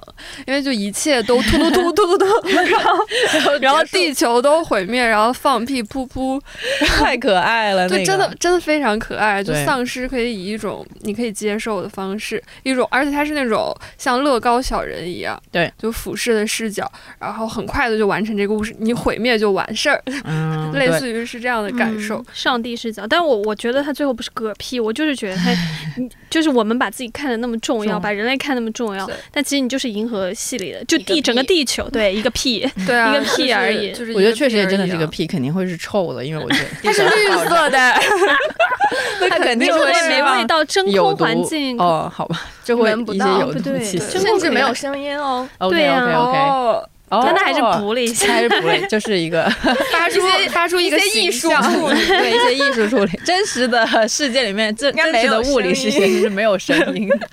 [0.45, 6.39] 因为就一切都突突突突突突， 然后然后地球都毁灭，然后放屁噗噗，
[6.87, 7.99] 太可爱了，那个。
[7.99, 9.43] 就真的真的非常可爱。
[9.43, 16.89] 就丧尸可以以一种你可以接受的方式，一种而且它是那种像乐高小人一样，对，就俯视的视角，
[17.19, 22.17] 然后很快的就完成这个故事，你毁灭就完事儿，嗯， 类似于是这样的感受。
[22.17, 22.25] 嗯。
[22.33, 23.05] 上帝视角。
[23.07, 25.51] 但我我觉得他最后不是嗝屁，我就是觉得他，
[25.97, 32.67] 嗯就是我们把自己看的那么重要，把人类看那么重要，但其实你就是银河系里的，就地整个地球，对，一个屁。
[32.85, 37.93] 对啊，一个屁而已就是我觉得确实也真的是个屁，肯定会是臭的，因为我觉得 它是绿色的，
[39.29, 39.79] 它肯定会
[40.09, 41.77] 没味道，真空环境。
[41.79, 44.19] 哦，好吧，就会闻不到一些有毒气息。
[44.19, 45.47] 甚至没有声音哦。
[45.59, 48.27] OK 对啊 OK OK，哦，哦但他还是补了一下。
[48.27, 49.43] 还是补了，就是一个
[49.91, 53.19] 发出 发出一个艺术处理对一些艺术处理。
[53.25, 57.27] 真实的世界里面，真真实的物理世界是没有声音的。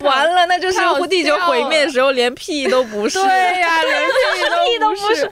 [0.06, 0.78] 完了，那就是
[1.08, 3.18] 地球毁灭的时候，连屁都不是。
[3.20, 4.00] 对呀，连
[4.64, 5.28] 屁都不是。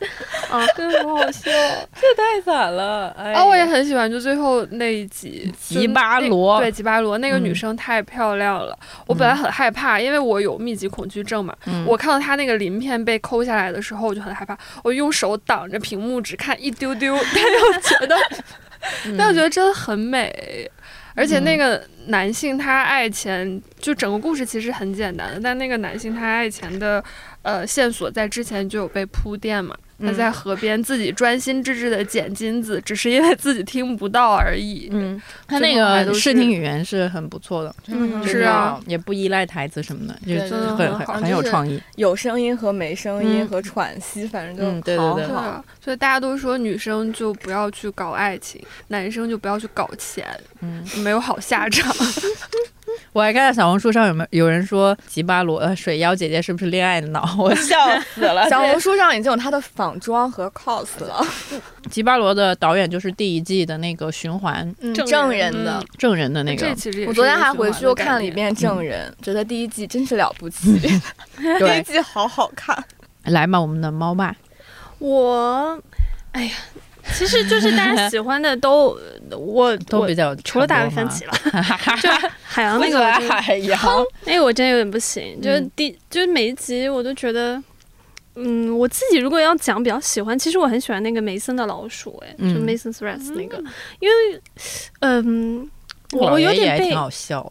[0.51, 1.51] 啊，真的很好笑。
[1.95, 3.09] 这太惨了！
[3.19, 11.55] 哎啊，我也很喜欢，就最后那一集吉巴罗对吉巴罗那个女嗯生太漂亮了，我本来很害怕，因为我有密集恐惧症嘛。
[11.67, 18.17] 嗯我看到她那个鳞片被抠下来的时候，我就很害怕，我用手挡着屏幕，只看一丢丢，但又觉得，
[19.19, 20.71] 但我觉得真的很美。
[21.19, 27.03] 而且那个男性他爱钱，就整个故事其实很简单的，但那个男性他爱钱的，
[27.41, 29.75] 呃，线索在之前就有被铺垫嘛。
[29.99, 34.89] 他在河边自己专心致志的捡金子，只是因为自己听不到而已。
[34.93, 41.81] 嗯，他那个视听语言是很不错的，嗯就是啊，也不依赖台词什么的，就对真的对对很很很有创意。
[41.97, 45.65] 有声音和没声音嗯和喘息，反正就嗯对对对好好。
[45.83, 50.27] 所以大家都说女生就不要去搞爱情，男生就不要去搞钱，
[50.61, 51.95] 嗯，没有好下场。
[53.13, 57.29] 我还看到小红书上有没有有人说吉巴罗呃水妖姐姐是不是恋爱脑？
[57.39, 57.77] 我笑
[58.15, 58.49] 死了。
[58.51, 61.25] 小红书上已经有她的仿妆和 cos 了，
[61.91, 64.75] 吉巴罗的导演就是第一季的那个循环。
[64.81, 65.85] 嗯证证人人的。
[65.99, 72.77] 证人的那这个，其实我昨天还回去又看了一遍《证人》，觉得第一季真是了不起，第一，季好好看。
[73.25, 74.35] 来吧，我们的猫爸，
[74.99, 75.81] 我，
[76.33, 76.53] 哎呀，
[77.15, 78.99] 其实就是大家喜欢的都，
[79.31, 81.33] 我我都比较除了大卫芬奇了，
[82.03, 82.09] 就
[82.43, 83.05] 海洋那个
[83.41, 83.79] 海洋，
[84.25, 85.71] 那个我真的有点不行，就是嗯。
[85.77, 87.63] 第就是每一集我都觉得。
[88.39, 93.57] 嗯，我自己如果要讲比较喜欢，其实我很喜欢那个梅森的老鼠，哎，就嗯 Mason's Rest 那个，
[93.99, 94.41] 因为，
[95.01, 95.71] 嗯，
[96.13, 96.95] 我我有点被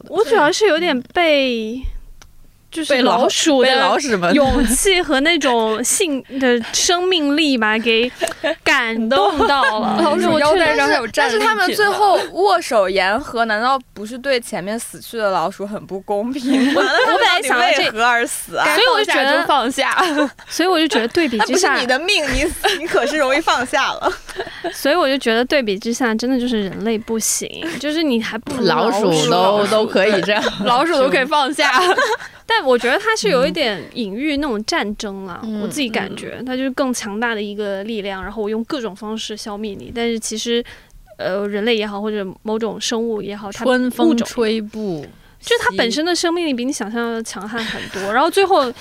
[0.10, 1.82] 我主要是有点被，
[2.76, 8.12] 就是被老老鼠被的老鼠们勇气和那种性的生命力吧，给
[8.66, 9.98] 感动到了。
[10.04, 16.82] 老鼠我确实腰带上有战但是他们最后握手言和，难道不是对前面死去的老鼠很不公平吗？
[17.08, 18.66] 我本来想为何而死啊？
[18.76, 19.96] 所以我就觉得放下，
[20.50, 22.44] 所以我就觉得对比之下你，的命，你
[22.80, 24.12] 你可是容易放下了。
[24.74, 27.50] 所以我就觉得对比之下，真的就是人类不行，
[27.80, 31.72] 就是你还不如老鼠鼠都都可以这样，老鼠都可以放下。
[32.48, 39.92] 但我觉得它是有一点隐喻那种战争啊，嗯我自己感觉它就是更强大的一个力量，然后我用各种方式消灭你。
[39.94, 40.64] 但是其实，
[41.18, 45.02] 呃，人类也好，或者某种生物也好，它春风物种吹不，
[45.40, 48.14] 就是它本身的生命力比你想象的强悍很多。
[48.14, 48.72] 然后最后，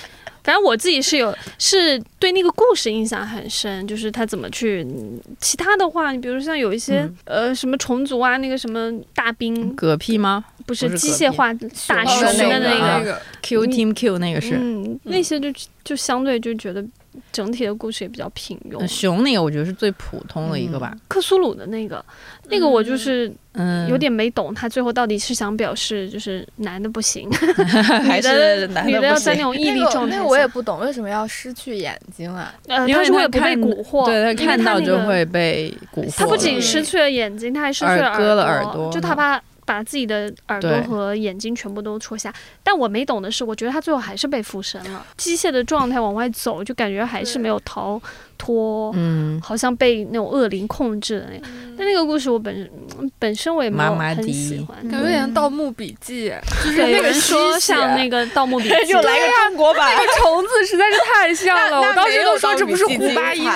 [0.43, 4.83] 反正我自己是有是对那个故事印象很深，就是他怎么去。
[4.83, 14.55] 嗯其他的话，你比如像有一些、嗯呃什么虫族啊，那个什么大兵，嗝屁吗不是机械化大熊熊的的那个那个，个，？Q Team Q 那个是。
[14.55, 15.47] 嗯，那些就
[15.83, 16.83] 就相对就觉得
[17.31, 18.87] 整体的故事也比较平庸呃。
[18.87, 22.03] 熊那个我觉得是最普通的一个吧，克苏鲁的那个，
[22.49, 27.29] 那个我就是嗯，有点没懂，他最后到底是想表示就是男的不行，
[28.03, 29.07] 还是女的的。
[29.07, 30.17] 要在那种毅力那个状态。
[30.17, 32.53] 那个我也不懂，为什么要失去眼睛啊？
[32.67, 36.17] 呃，因为他是为了不被看蛊惑，对他看到就会被蛊惑。
[36.17, 42.33] 他不仅失去了眼睛，他还失去了耳割了耳耳朵就他把把自己的耳朵和眼睛全部都戳瞎。
[42.63, 48.01] 但我没懂的是，我觉得他最后还是被附身了，机械的状态往外走，就感觉还是没有逃
[48.37, 48.91] 脱。
[48.95, 52.53] 嗯，好像被那种恶灵控制的那个，但那个故事我本
[52.99, 56.31] 嗯本身我也没有很喜欢，感觉有点《盗墓笔记》，
[56.63, 63.51] 就是对，有那个人说像那个《盗墓笔记》， 又来个中国版那，个虫子实在是太像了，我当时都说这不是胡八一的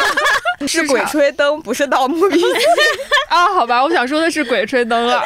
[0.66, 2.44] 是鬼吹灯，不是盗墓笔记。
[3.28, 3.46] 啊？
[3.54, 5.22] 好吧，我想说的是鬼吹灯了。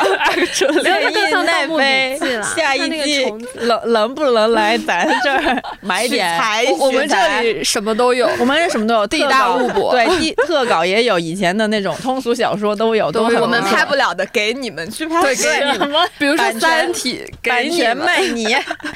[0.83, 1.85] 没有它更像《盗墓笔
[2.19, 2.43] 记》了。
[2.43, 6.39] 下它那个一季能能不能来咱这儿买点？
[6.71, 15.23] 我我们这里什么都有，我们什么都有，地大物博对，地特稿也有，以前的那种通俗小说都有，都我们拍不了的，给你们去拍。
[15.23, 18.47] 对给你们，比如说《三体》，给版你们权卖你，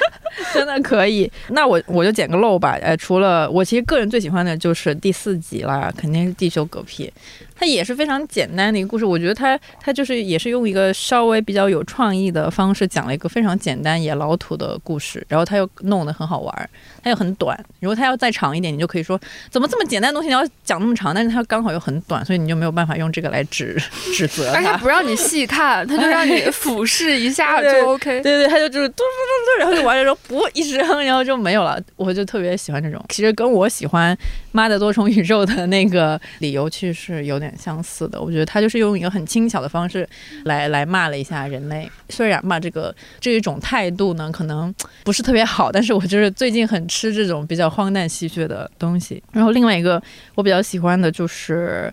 [0.52, 1.30] 真的可以。
[1.48, 2.78] 那我我就捡个漏吧。
[2.82, 7.12] 呃，除了我其实个人最喜欢的就是第四集啦，肯定是地球嗝屁。
[7.54, 16.68] 它也是非常简单的一个故事，我觉得它它就是也是用一个稍微比较有创意的方式讲了一个非常简单也老土的故事，然后它又弄得很好玩儿，
[17.02, 17.58] 它又很短。
[17.80, 23.80] 如果它要再长一点，你就可以说怎么这么简单的东西你要讲那么长，但是它刚好又很短，所以你就没有办法用这个来指
[24.14, 24.58] 指责它。
[24.58, 28.20] 而且不让你细看，它就让你俯视一下 就 OK。
[28.22, 31.80] 对对，它就就是嘟嘟嘟嘟，然后就完了之后不一声，然后就没有了。
[31.96, 34.14] 我就特别喜欢这种，其实跟我喜欢
[34.54, 38.20] 《妈的多重宇宙》的那个理由其实是有点相似的。
[38.20, 40.08] 我觉得他就是用一个很轻巧的方式
[40.44, 41.90] 来来骂了一下人类。
[42.08, 49.20] 虽然吧，这个这一种态度呢，可能不是特别好，但是我就是最近很吃这种比较荒诞戏谑的东西。
[49.32, 50.00] 然后另外一个
[50.36, 51.92] 我比较喜欢的就是。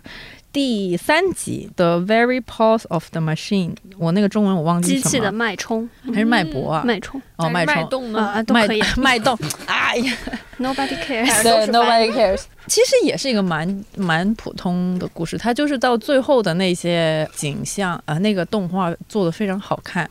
[0.52, 6.82] 第三集《The Very Pulse of the Machine》，我那个中文我忘记什么机器的脉冲还是脉搏啊？
[6.84, 7.74] 脉冲哦，脉冲。
[7.74, 8.20] 脉动呢？
[8.20, 10.12] 啊都脉可以 脉动，哎呀
[10.58, 11.42] ，，Nobody cares。
[11.42, 12.42] 对，Nobody cares。
[12.66, 20.08] 其实也是一个蛮蛮普通的故事，它就是到最后的那些景象啊、呃那个动画做的非常好看，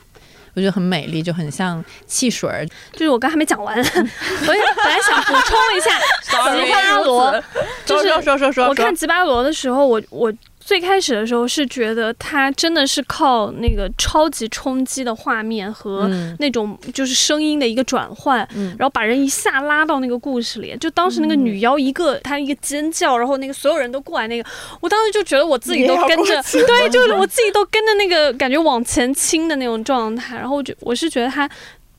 [0.53, 2.65] 我觉得很美丽，就很像汽水儿。
[2.93, 7.43] 就是我刚还没讲完， 我也本来想补充一下， 吉巴罗，
[7.85, 10.31] 就是说说说说，我看吉巴罗的时候，我我
[10.63, 20.77] 最开始的时候是觉得他真的是靠那个超级冲击的画面和嗯那种就是声音的一个转换，嗯然后把人一下拉到那个故事里。
[20.79, 24.49] 就当时那个女妖一个她一个尖叫，然后那个所有人都过来，那个
[24.79, 30.37] 我当时就觉得我自己都跟着，对，就是我自己都跟着那个感觉往前倾的那种状态。
[30.37, 31.49] 然后我就我是觉得他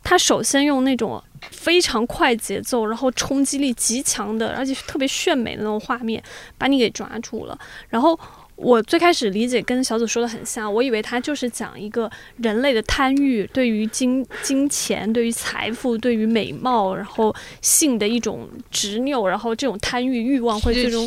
[0.03, 1.23] 他首先用那种。
[1.51, 6.23] 非常快节奏，然后冲击力极强的，而且特别炫美的那种画面，
[6.57, 7.59] 把你给抓住了。
[7.89, 8.19] 然后
[8.63, 21.05] 我最开始理解跟小组说的很像，我以为他就是讲一个人类的贪欲，对于金金钱、对于财富、对于美貌，然后性的一种执拗，然后这种贪欲欲望会最终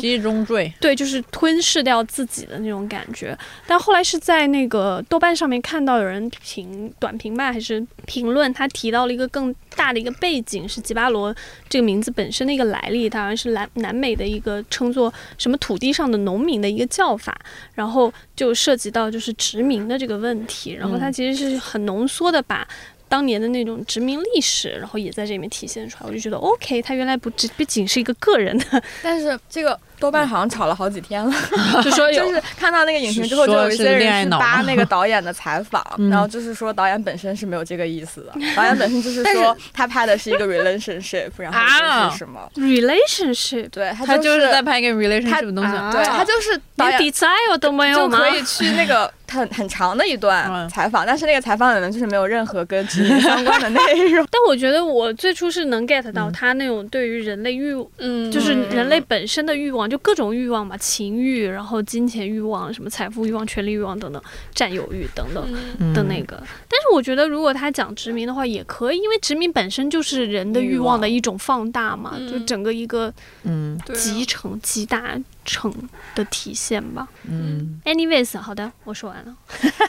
[0.80, 3.36] 对，就是吞噬掉自己的那种感觉。
[3.66, 11.32] 但后来是在那个豆瓣上面看到有人评短评吧，还是评论，他提到了一个更大的一个背景，是吉巴罗
[11.68, 17.38] 这个名字本身的一个来历，它好像是南南美的一个称作什么土地上的农民的一个叫法，
[17.74, 22.66] 然后就涉及到就是殖民的这个问题，然后它其实是很浓缩的把。
[23.08, 31.32] 当年的那种殖民历史，然后也在这里面体现出来，我就觉得 OK，它原来不只不仅是一个个人的，但是这个豆瓣好像吵了好几天了，
[31.82, 36.10] 就说就是看到那个影评之后，就有一些人去扒那个 导演的采访，嗯。
[36.10, 42.06] 然后就是说导演本身是没有这个意思的，导演本身就是说他拍的是一个 relationship，然后啊。
[42.06, 45.90] 就是什么，relationship，对他他就就是在拍一个 relationship 的东西，啊。
[45.92, 48.18] 对他就是导演连底菜我都没有吗？
[48.18, 53.80] 就可以去那个很很长的一嗯段采访，但是那个采访里面就是没有任何跟职业相关的内
[54.10, 54.26] 容。
[54.30, 56.32] 但我觉得我最初是能 get 到嗯。
[56.32, 64.22] 他那种对于人类欲，嗯，就是嗯人类本身的欲望，就各种欲望嘛，情欲，然后金钱欲望，什么财富欲望、权力欲望等等，
[64.54, 65.46] 占有欲等等。
[65.94, 66.36] 的那个，
[66.68, 73.12] 但是我觉得如果他讲殖民的话也可以，因为殖民本身就是人的欲欲望望的一种放大嘛，嗯就整个一个
[73.44, 75.72] 嗯集成、集大成
[76.14, 77.08] 的体现吧。
[77.28, 79.34] 嗯，Anyways，好的，我说完了。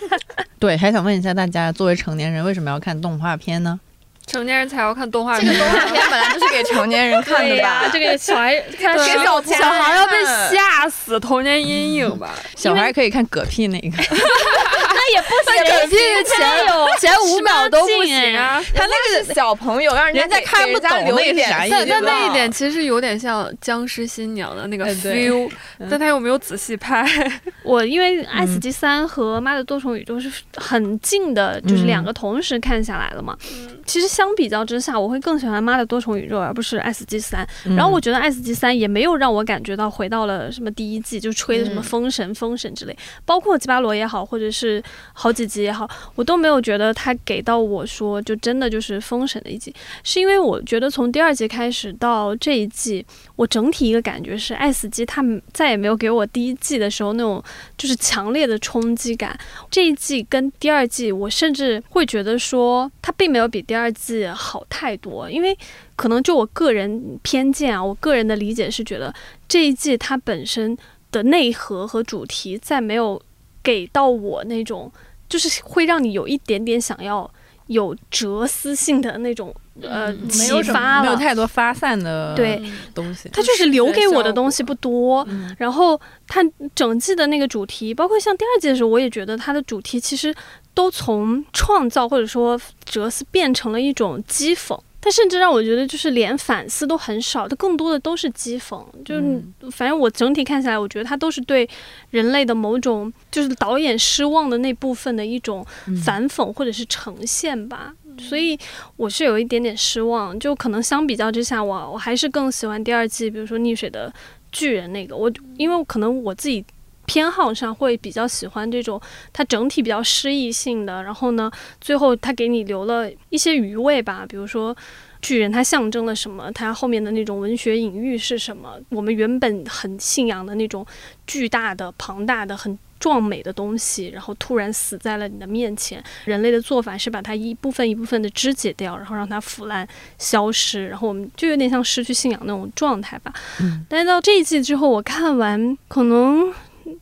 [0.59, 3.79] 对，还想问一下大家，作为成年人为什么要看动画片呢？
[4.27, 5.59] 成年人才要看动画这片个。
[5.59, 7.89] 动画片本来就是给成年人看的吧？
[7.91, 12.35] 这个小孩看对十六小小孩要被吓死，童年阴影吧。
[12.55, 18.61] 小孩可以看嗝屁那个，那也不行，嗝屁前有前五秒都不行啊！
[18.75, 25.49] 他那个小朋友让人家给看不懂给人家留那个一点啥意思但但那一点其实有点像僵尸新娘的那个 feel，
[25.89, 27.07] 但他又没有仔细拍。
[27.63, 33.37] 我因为《爱死机三》和《妈的多重宇宙》是很近的，就是两个同时看下来了嘛。
[33.85, 37.47] 其实相比较之下，我会更喜欢《妈的多重宇宙》而不是《爱死机三》。
[37.75, 44.81] 然后我觉得《爱死机三》也没有让我感觉到回到了什么第一季，就吹的什么嗯封神、封神之类，包括吉巴罗也好，或者是
[45.13, 49.71] 好几集也好，我都没有觉得他给到我说就真的就是封神的一集，
[50.03, 53.05] 是因为我觉得从第二季开始到这一季，
[53.35, 57.43] 我整体一个感觉是爱死机他再也没有给我第一季的时候那种
[57.77, 59.37] 就是强烈的冲击感。
[59.69, 65.57] 这一季跟第二季，我甚至会觉得说它并没有比第二季好太多，因为
[65.95, 69.13] 可能就我个人偏见啊，我个人的理解是觉得
[69.47, 70.77] 这一季它本身
[71.11, 73.21] 的内核和主题再没有
[73.63, 74.91] 给到我那种，
[75.27, 77.29] 就是会让你有一点点想要
[77.67, 81.03] 有哲思性的那种呃启有发了。
[81.03, 82.61] 没有太多发散的对
[82.95, 83.29] 东西。
[83.33, 86.41] 它就是留给我的东西不多，嗯然后它
[86.73, 90.33] 整季的那个主题，包括像第二季的时候，我也觉得它的主题其实
[90.77, 94.79] 都从创造或者说哲思变成了一种讥讽。
[95.01, 98.83] 它甚至让我觉得，就是连反思都很少，它更多的都是讥讽。
[99.03, 101.67] 就是、嗯反正我整体看下来，我觉得它都是对
[102.11, 107.93] 人类的某种，就是导演失望的那部分的一种嗯反讽或者是呈现吧。
[108.19, 108.57] 所以
[108.97, 114.13] 我是有一点点失望，就可能相比较之下，我我还是更喜欢第二季，比如说溺水的
[114.51, 116.65] 巨人那个，我因为可能我自己
[117.07, 119.01] 偏好上会比较喜欢这种
[119.33, 121.49] 它整体比较诗意性的，然后呢，
[121.81, 124.77] 最后它给你留了一些余味吧，比如说。
[125.19, 126.49] 巨人它象征了什么？
[126.51, 128.79] 它后面的那种文学隐喻是什么？
[128.89, 130.85] 我们原本很信仰的那种
[131.25, 136.01] 巨大的、庞大的、很壮美的东西，然后突然死在了你的面前。
[136.25, 139.85] 人类的做法是把它一部分一部分的肢解掉，然后让它腐烂、
[140.19, 143.33] 消失，然后我们就有点像失去信仰那种状态吧。
[143.59, 146.53] 嗯但是到这一季之后，我看完可能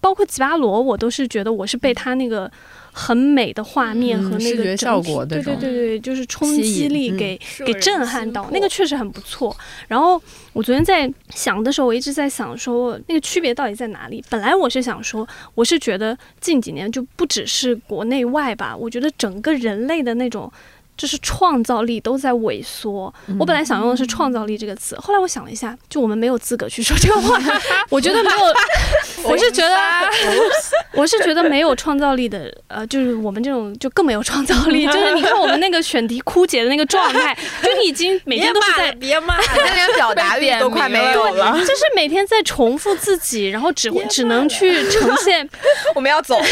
[0.01, 2.51] 包括吉巴罗，我都是觉得我是被他那个
[2.91, 9.55] 很美的画面和那个嗯视觉效果对对对对，就是冲击力给、给震撼到，那个确实很不错。
[9.88, 10.21] 然后
[10.53, 14.23] 我昨天在想的时候，我一直在想说那个区别到底在哪里。
[14.29, 20.51] 本来我是想说，我是觉得近几年就不只是国内外吧，我觉得整个人类的那种。
[20.98, 23.14] 就是创造力都在萎缩。
[23.28, 27.39] 嗯我本来想用的是“创造力”这个词，后来我想了一下，就我们没有资格去说这个话。
[27.89, 28.38] 我觉得没有，
[29.30, 29.76] 我是觉得，
[30.93, 34.86] 我是觉得没有创造力的，呃，就是我们这种就更没有创造力。
[34.88, 41.58] 就是你看我们那个选题枯竭的那个状态，就你已经每天都是在别骂，现在连表达力都快没有了。
[41.60, 45.48] 就是每天在重复自己，然后只会只能去呈现，
[45.93, 46.46] 我们要走了，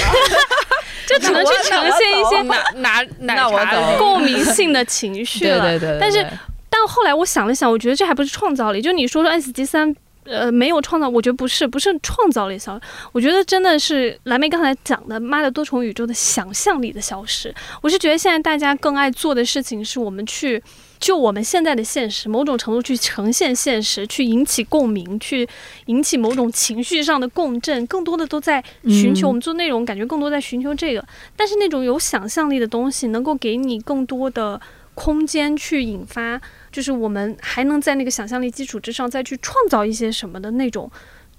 [1.07, 5.59] 就只能去呈现一些拿拿奶那我茶走共鸣性的情绪了。
[5.77, 6.25] 对对对对，但是
[6.69, 8.81] 但后来我想了想，我觉得这还不是创造力。
[8.81, 9.93] 就你说说 S 级三，
[10.25, 12.79] 呃，没有创造，我觉得不是，不是创造力消，
[13.11, 17.53] 我觉得真的是蓝莓刚才讲的“妈的多重宇宙”的想象力的消失。
[17.81, 20.61] 我是觉得现在大家更爱做的事情，是我们去
[20.99, 25.47] 就我们现在的现实，某种程度去呈现现实，去引起共鸣，去
[25.87, 31.05] 引起某种情绪上的共振，更多的都在寻求、嗯我们做内容，感觉更多在寻求这个。
[31.35, 34.61] 但是那种有想象力的东西，能够给你更多的
[34.93, 36.39] 空间去引发，
[36.73, 40.91] 就是我们还能在那个想象力基础之上再去创造一些什么的那种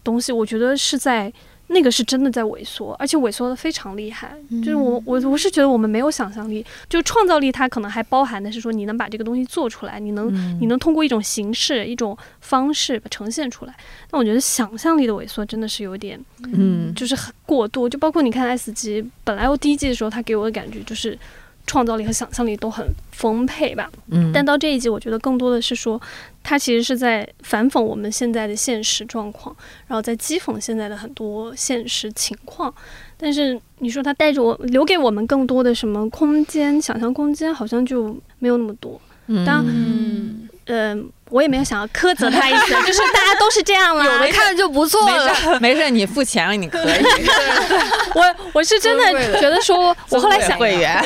[0.03, 1.30] 东西，我觉得是在。
[1.68, 4.37] 那个是真的在萎缩，而且萎缩的非常厉害。
[4.62, 13.74] 就是我我我是觉得我们没有想象力，就创造力，它可能还包含的是说你能把这个东西做出来，你能、嗯你能通过一种形式、一种方式把呈现出来。
[14.11, 16.22] 但我觉得想象力的萎缩真的是有点
[16.53, 21.18] 嗯就是很过度，就包括你看 S 级，本来我第一季的时候，它给我的感觉就是
[21.67, 23.91] 创造力和想象力都很丰沛吧。
[24.11, 26.01] 嗯，但到这一集，我觉得更多的是说，
[26.43, 29.55] 它其实是在反讽我们现在的现实状况，
[29.87, 32.73] 然后在讥讽现在的很多现实情况。
[33.17, 39.01] 但是你说它带着我，留给我们更多的什么空间、想象空间，好像就没有那么多。
[39.47, 44.05] 当嗯，嗯、我也没有想要苛责他一次， 就是大家都是这样啦。
[44.05, 45.35] 有的看就不错没了。
[45.35, 46.89] 事没事，你付钱了你可以，
[48.15, 51.03] 我我是真的觉得说，我后来想，会员，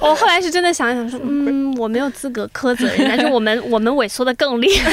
[0.00, 4.90] 我后来是真的想想说，嗯，我没有资格苛责人家，就我们 我们萎缩的更厉害，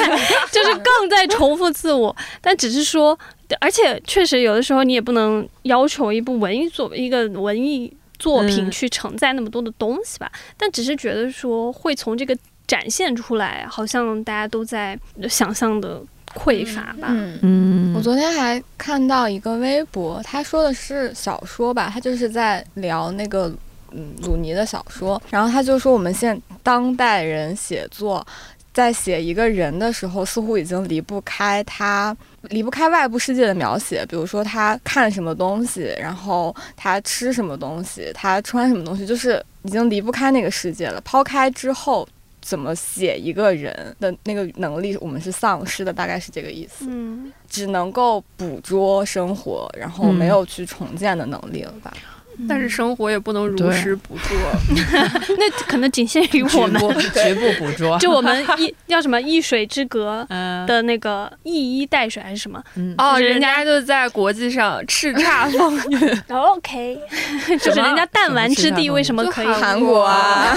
[0.51, 2.15] 就是更在重复自我。
[2.41, 3.17] 但只是说，
[3.59, 10.31] 而且确实有的时候你也不能要求一部文艺作一个文艺作品嗯去承载那么多的东西吧。
[10.57, 12.35] 但只是觉得说，会从这个
[12.67, 14.97] 展现出来，好像大家都在
[15.29, 16.01] 想象的
[16.33, 17.07] 匮乏吧。
[17.09, 17.39] 嗯。
[17.41, 23.53] 嗯我昨天还看到一个微博，他说的是小说吧，他就是在聊那个
[23.91, 28.25] 嗯鲁尼的小说，然后他就说我们现当代人写作。
[28.73, 32.17] 在写一个人的时候，似乎已经离不开他，
[32.49, 34.03] 离不开外部世界的描写。
[34.07, 40.99] 比如说他看什么东西，然后他吃什么东西，他穿什么东西，就是已经离不开那个世界了。
[41.01, 42.09] 抛开之后，
[42.43, 46.85] 怎么写一个人的那个能力，我们是丧失的，大概是这个意思。
[46.89, 51.93] 嗯，只能够捕捉生活，然后没有去重建的能力了吧？
[52.49, 53.71] 但是生活也不能如对。
[53.77, 54.35] 实捕捉。
[55.37, 60.65] 那可能仅限于我们，局部局部捕捉， 就我们一叫什么一水之隔 嗯。
[60.65, 62.59] 的那个一衣带水还是什么？
[62.73, 62.95] 嗯。
[62.97, 66.99] 哦，人家就在国际上叱咤风云，OK，
[67.61, 69.47] 就是人家弹丸之地为什么可以？
[69.47, 70.55] 韩国啊，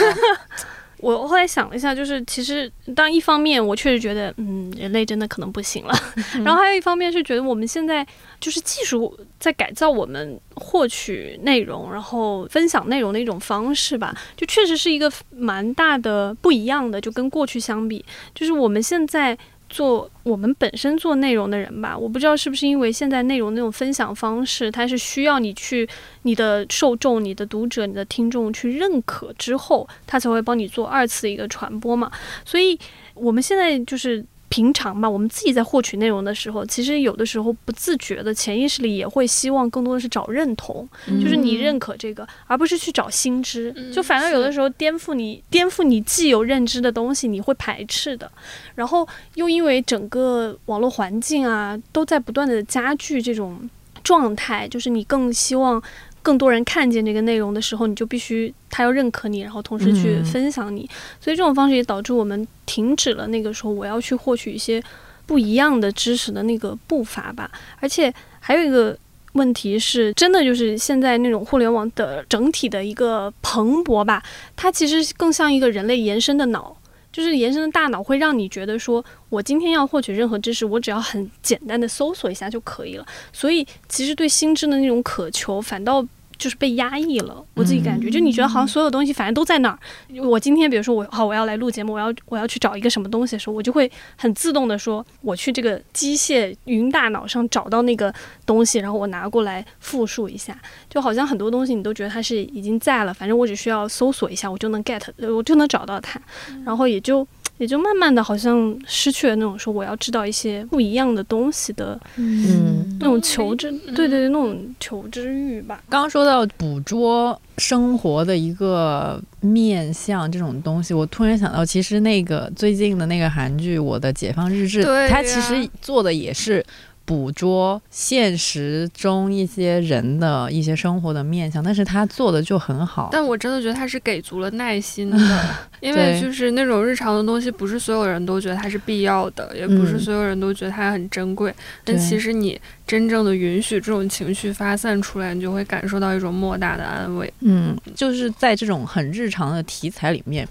[0.98, 5.94] 我后来想了一下，就是其实当一方面我确实觉得，嗯，人类真的可能不行了，
[6.44, 8.06] 然后还有一方面是觉得我们现在
[8.40, 19.36] 就是技术在改造我们获取内容，然后分享内容的一种方式吧，就确实是一个蛮大的不一样的，就跟过去相比，就是我们现在。
[19.76, 25.86] 做我们本身做内容的人吧，我不知道是不是因为现在内容那种分享方式，它是需要你去
[26.22, 32.10] 你的受众、你的读者、你的听众去认可之后，它才会帮你做二次一个传播嘛。
[32.42, 32.78] 所以
[33.12, 40.88] 我们现在就是平常吧，我们自己在获取内容的时候，其实有的时候不自觉的潜意识里也会希望更多的是找认同，
[41.20, 43.72] 就是你认可这个，而不是去找新知。
[43.76, 48.30] 嗯就反而有的时候颠覆你颠覆你既有认知的东西，你会排斥的。
[48.74, 53.68] 然后又因为整个网络环境啊，都在不断的加剧这种
[54.02, 55.82] 状态，就是你更希望。
[56.26, 60.80] 更多人看见这个内容的时候，你就必须他要认可你，然后同时去嗯分享你。
[61.20, 64.82] 所以这种方式也导致我们停止了那个时候我要去获取一些
[65.24, 67.48] 不一样的知识的那个步伐吧。
[67.78, 68.98] 而且还有一个
[69.34, 74.20] 问题是，真的就是现在那种互联网的整体的一个蓬勃吧，
[74.56, 76.76] 它其实更像一个人类延伸的脑。
[77.12, 83.06] 就是延伸的大脑会让你觉得说，我今天要获取任何知识，我只要很简单的搜索一下就可以了。
[83.32, 86.04] 所以其实对心智的那种渴求，反倒。
[86.38, 89.78] 就是被压抑了，我自己感觉，就你觉得好像所有东西反正都在那儿。
[90.22, 98.12] 我今天比如说我好我要来录节目，我要我要去找一个什么东西的时候，我就会很自动的说，我去这个机械云大脑上找到那个
[98.44, 100.56] 东西，然后我拿过来复述一下，
[100.88, 105.02] 就好像很多东西你都觉得它是已经在了，反正我只需要搜索一下，我就能 get，
[105.34, 106.20] 我就能找到它，
[106.64, 107.26] 然后也就。
[107.58, 115.82] 也就慢慢的好像失去了那种说我要知道一些不一样的东西的，嗯，那种求知，对对对，那种求知欲吧。
[115.88, 126.64] 刚刚说到捕捉生活的一个面相这种东西，我突然想到，其实那个最近的那个韩剧《我的解放日志》，它其实做的也是。
[127.06, 133.08] 捕捉现实中一些人的一些生活的面相，但是他做的就很好。
[133.12, 135.16] 但我真的觉得他是给足了耐心的，
[135.80, 141.54] 因为就是那种日常的东西，不是所有人都觉得它是必要的，也不是所有人都觉得它很珍贵。
[141.84, 147.32] 但其实你真正的允许这种情绪发散出来，你就会感受到一种莫大的安慰。
[147.40, 150.46] 嗯，就是在这种很日常的题材里面。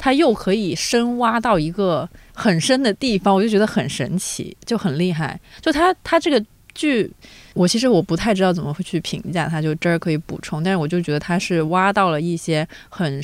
[0.00, 5.38] 他又可以深挖到一个很深的地方，我就觉得很神奇，就很厉害。
[5.60, 7.10] 就它，它这个剧，
[7.52, 10.62] 我其实我不太知道怎么会去评价它，就这儿可以补充。
[10.62, 13.20] 但是我就觉得它是挖到了一些很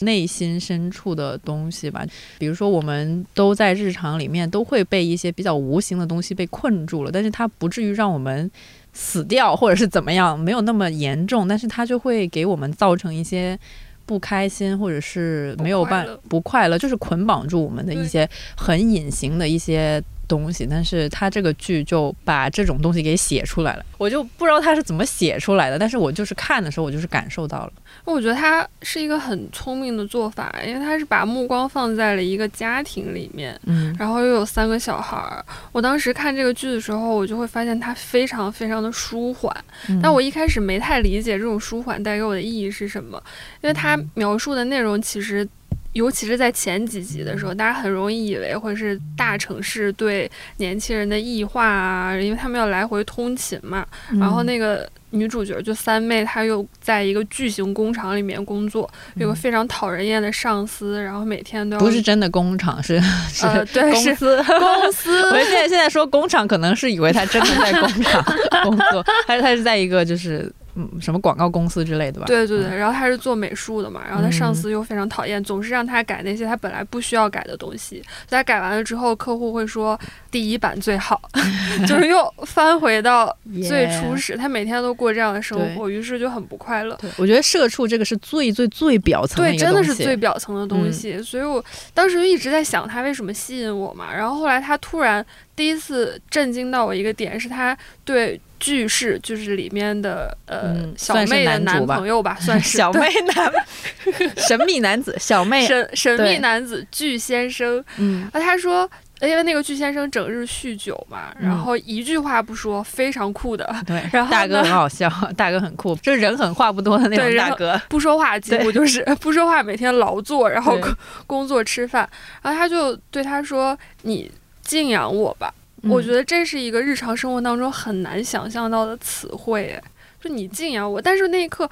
[0.00, 2.06] 内心深处的东西吧。
[2.38, 8.50] 比如说，我们都在日常里面都会被一些比较无形的东西被困住了，但是它不至于让我们
[8.94, 13.58] 死掉或者是怎么样，没有那么严重，但是它就会给我们造成一些。
[14.06, 20.02] 不开心，或者是没有办不快乐，就是捆绑住我们的一些很隐形的一些。
[20.24, 27.72] 东西，但是他这个剧就把这种东西给写出来了，我就不知道他是怎么写出来的，但是我就是看的时候，我就是感受到了。
[28.04, 35.44] 我觉得他是一个很聪明的做法，因为他是把目光放在了一个家庭里面，嗯，然后又有三个小孩儿。
[35.72, 39.54] 我当时看这个剧的时候，我就会发现它非常非常的舒缓，
[40.02, 43.22] 但我一开始没太理解这种舒缓带给我的意义是什么，
[43.62, 45.48] 因为他描述的内容其实。
[45.94, 53.86] 尤其是在前几集的时候，大家很容易以为会是大城市对年轻人的异化啊，因为他们要来回通勤嘛。
[54.20, 65.22] 然后那个女主角就三妹，她又在一个巨型工厂里面工作，有个非常讨人厌的上司，然后每天都要不是真的工厂，是是公司 公司。
[65.30, 68.24] 我现在现在说工厂，可能是以为他真的在工厂
[68.64, 70.52] 工作，还是他是在一个就是。
[70.76, 72.26] 嗯，什么广告公司之类的吧？
[72.26, 78.02] 对对对，然后他是做美术的嘛，然后他上司又非常讨厌，总是让他改那些他本来不需要改的东西。
[78.28, 79.98] 他改完了之后，客户会说
[80.30, 81.20] 第一版最好，
[81.86, 83.36] 就是又翻回到
[83.68, 84.36] 最初始。
[84.36, 86.98] 他每天都过这样的生活，于是就很不快乐。
[87.16, 91.22] 我觉得社畜这个是最最最表层的，对，真的是最表层的东西。
[91.22, 91.64] 所以我
[91.94, 94.12] 当时就一直在想他为什么吸引我嘛。
[94.12, 98.40] 然后后来他突然第一次震惊到我一个点，是他对。
[98.64, 102.78] 句式就是里面的呃小妹的男朋友吧， 算是。
[102.78, 103.52] 小妹男
[104.38, 105.66] 神秘男子小妹。
[105.66, 107.84] 神神秘男子巨先生。
[107.98, 108.88] 嗯，啊，他说，
[109.20, 113.70] 因为那个巨先生整日酗酒嘛，然后一句话不说，非常酷的。
[113.86, 120.78] 对， 然后大哥很好笑，大哥很酷，就是人狠话不多的那种大哥，不说话几乎就是不说话，每天劳作，然后
[121.26, 122.08] 工作吃饭。
[122.40, 124.30] 然后他就对他说：“你
[124.62, 125.52] 敬仰我吧。”
[125.88, 129.80] 我觉得这是一个日常生活当中很难想象到的词汇，
[130.20, 131.68] 就你敬仰我，但是那一刻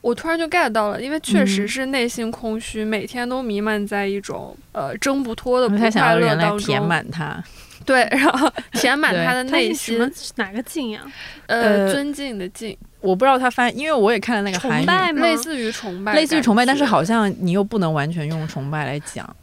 [0.00, 6.58] 我突然就 get 到了，因为确实是内心空虚，每天都弥漫在一种呃挣不脱的不快乐当中。
[6.58, 7.42] 填满它，
[7.84, 9.98] 对，然后 填满他的内心。
[10.36, 11.02] 哪个敬仰？
[11.46, 12.76] 呃，尊敬的敬。
[13.00, 19.36] 我不知道他翻，因为我也看了那个韩语，类似于崇拜，类似于崇拜，但是好像你又不能完全用崇拜来讲。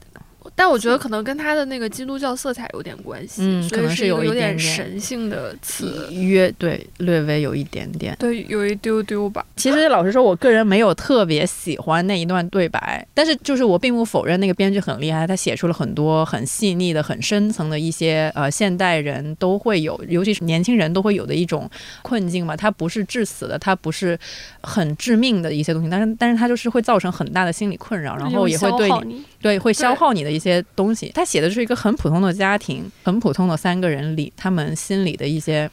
[0.55, 9.43] 但我觉得可能跟他的那个基督教色彩有点关系，嗯，可能是有一点神性的词，约对略微有一点点，对，有一丢丢吧。
[9.55, 21.67] 其实老实说，我个人没有特别喜欢那一段对白，但是就是我并不否认那个编剧很厉害，他写出了很多很细腻的、很深层的一些呃现代人都会有，尤其是年轻人都会有的一种
[22.03, 22.55] 困境嘛。
[22.55, 24.17] 他不是致死的，他不是
[24.61, 30.42] 很致命的一些东西，但是但是他就是会造成很大的心理困扰，然后也会对你对会消耗你的一些。
[30.43, 35.69] 些东西，他写的是一个很普通的家庭，很普通的三个人里，他们心里的一些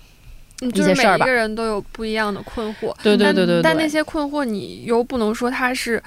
[0.60, 1.26] 一些事儿吧。
[1.26, 3.60] 每个人都有不一样的困惑，对对对对。
[3.62, 6.02] 但那些困惑，你又不能说他是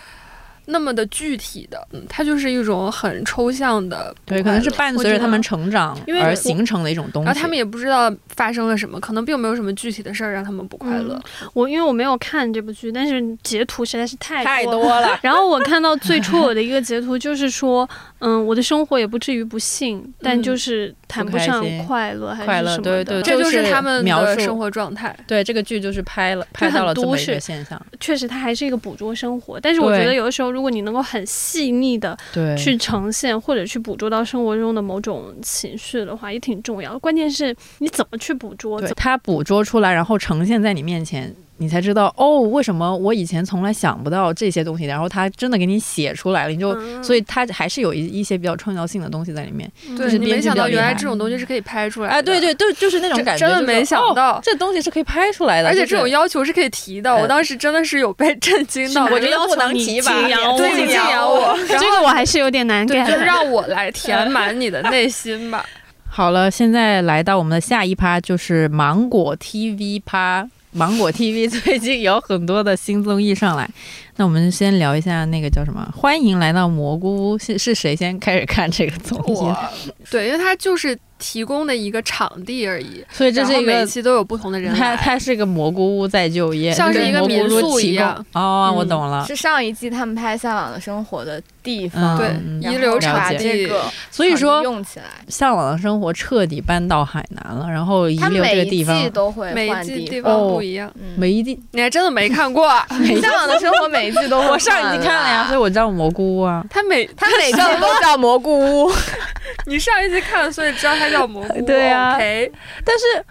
[0.65, 7.25] 那么的具体的，嗯，它就是一种很抽象的，对，可能是伴随着他们成长因为而形成的一种东西。
[7.25, 11.21] 然后他们也不知道发生了什么，可能并没有什么具体的事儿让他们不快乐。
[11.53, 15.19] 我因为我没有看这部剧，但是截图实在是太太多多了。
[15.21, 17.87] 然后我看到最初我的一个截图，就是说，
[18.19, 25.15] 嗯，我的生活也不至于不幸，但就是谈不上快乐还是快乐什么的对对这就就是他们描述的生活状态。
[25.27, 29.59] 对这个剧就是拍了拍很到了这么一都市个现象，确实它还是一个捕捉生活。
[29.59, 32.17] 但是我觉得有的时候，如果你能够很细腻的，
[32.57, 36.99] 去呈现或者去捕捉到生活中的某种情绪的话，也挺重要的。
[36.99, 41.33] 关键是你怎么去捕捉，它捕捉出来，然后呈现在你面前，
[41.63, 46.73] 你才知道哦，为什么我以前从来想不到这些东西，然后他真的给你写出来了，你就。
[46.73, 52.13] 嗯所以他还是有一一些比较创造性的东西在里面，就是对你没想到原来这种东西是可以拍出来的。
[52.13, 59.05] 哎，对对，对，就是那种感觉，就是真的没想哦到这东西是可以拍出来的，而且这种要求是可以提的，哎我当时真的是有被 震惊到。
[59.05, 61.57] 我觉得不能提吧敬仰我对敬仰我。
[61.67, 63.15] 这个我还是有点难对，get 就。
[63.23, 65.65] 让我来填满你的内心吧。
[66.09, 70.47] 好了，现在来到我们的下一趴，就是芒果 TV 趴。
[70.73, 73.69] 芒果 TV 最近有很多的新综艺上来，
[74.17, 75.87] 那我们先聊一下那个叫什么？
[75.95, 79.69] 欢迎来到蘑菇屋，是是谁先开始看这个综艺的？
[80.09, 84.97] 对，因为它就是提供的一个场地而已，所以这是一个，期都有不同的人它来。
[84.97, 88.25] 它是个蘑菇屋在就业，像是一个民蘑菇屋提供宿一样。
[88.33, 89.25] 哦，嗯我懂了。
[89.27, 102.69] 是上一季他们拍《向往的生活》的地嗯方，对嗯遗留了把解地这个所以说，用起来，向往的生活彻底搬到海南了，然后遗留这每一季个地方，都会每一季地方哦不一样，嗯，每一季你还真的没看过？
[102.99, 106.63] 每一向往的生活每一季都会我上一季看了呀，所以以我知道蘑菇屋啊。
[106.69, 108.91] 他每他每季都叫蘑菇屋，
[109.65, 111.61] 你上一季看了，所以知道它叫蘑菇。
[111.65, 112.51] 对啊 OK，
[112.83, 113.25] 但是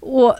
[0.00, 0.36] 我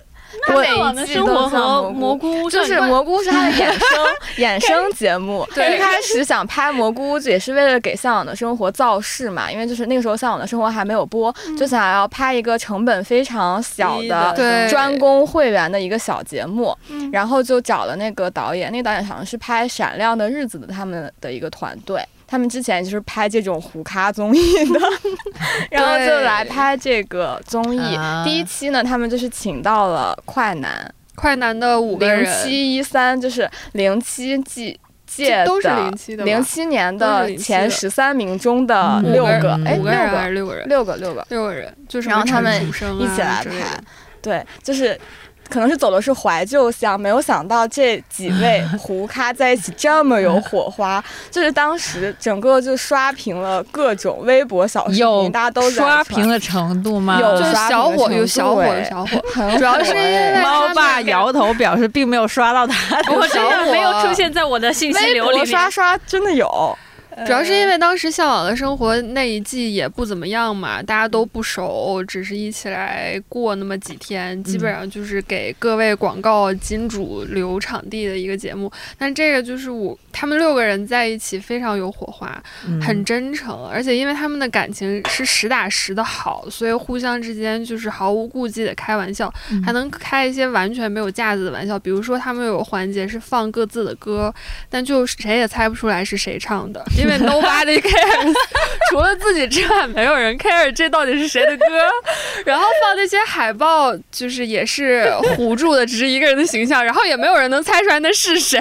[0.54, 4.06] 我向往的生活和蘑菇屋就是蘑菇是他的衍生
[4.38, 5.46] 衍生节目。
[5.54, 22.02] 对一开始想拍蘑菇屋，也是为了给《向往的生活》造势嘛，因为就是那个时候《向往的生活》还没有播，就想要拍一个成本非常小的对专攻会员的一个小节目，嗯然后就找了那个导演，那个导演好像是拍《闪亮的日子》的他们的一个团队。
[22.30, 24.80] 他们之前就是拍这种胡咖综艺的，
[25.72, 27.96] 然后就来拍这个综艺。
[27.96, 28.22] 啊。
[28.22, 37.42] 第一期呢，他们就是请到了快男，快男的五个零，七一三就是零七季届的，这都是零七的零七年的是07的。
[37.42, 39.40] 前十三名中的嗯六个。
[39.40, 40.54] 个，哎，六五个人还，是六个。
[40.54, 40.68] 人？
[40.68, 43.80] 六个，六个，六个人，就是然后他们一起来拍，
[44.20, 45.00] 对，就是。
[45.48, 57.18] 可能是走的是怀旧向，没有想到这几位 胡咖在一起这么有火花，就是当时整个就刷屏了各种微博小视频，大家都刷屏的程度吗？
[57.20, 59.22] 有就是刷小火，有小火，小火。
[59.34, 65.46] 很主要是因为猫爸摇头表示并没有刷到他的我真小的没有出现在我的信息微博流里面。
[65.46, 66.78] 刷刷真的有，
[67.26, 78.70] 主要是因为当时《向往的生活》那一季也不怎么样嘛，大家都不熟，只是一起来过那么几天，基本上就是给各位广告金主留场地的一个节目。
[78.96, 91.78] 但这个就是我他们六个人在一起非常有火花，嗯很真诚，而且因为他们的感情是实打实的好，所以互相之间就是毫无顾忌的开玩笑，嗯还能开一些完全没有架子的玩笑。
[91.78, 94.34] 比如说他们有环节是放各自的歌，
[94.68, 98.34] 但就谁也猜不出来是谁唱的， 因为 nobody cares，
[98.90, 101.64] 除了自己之外，没有人 care 这到底是谁的歌。
[102.44, 108.58] 然后放那些海报，就是也是糊住的，只是一个人的形象，然后也没有人能猜出来那是谁。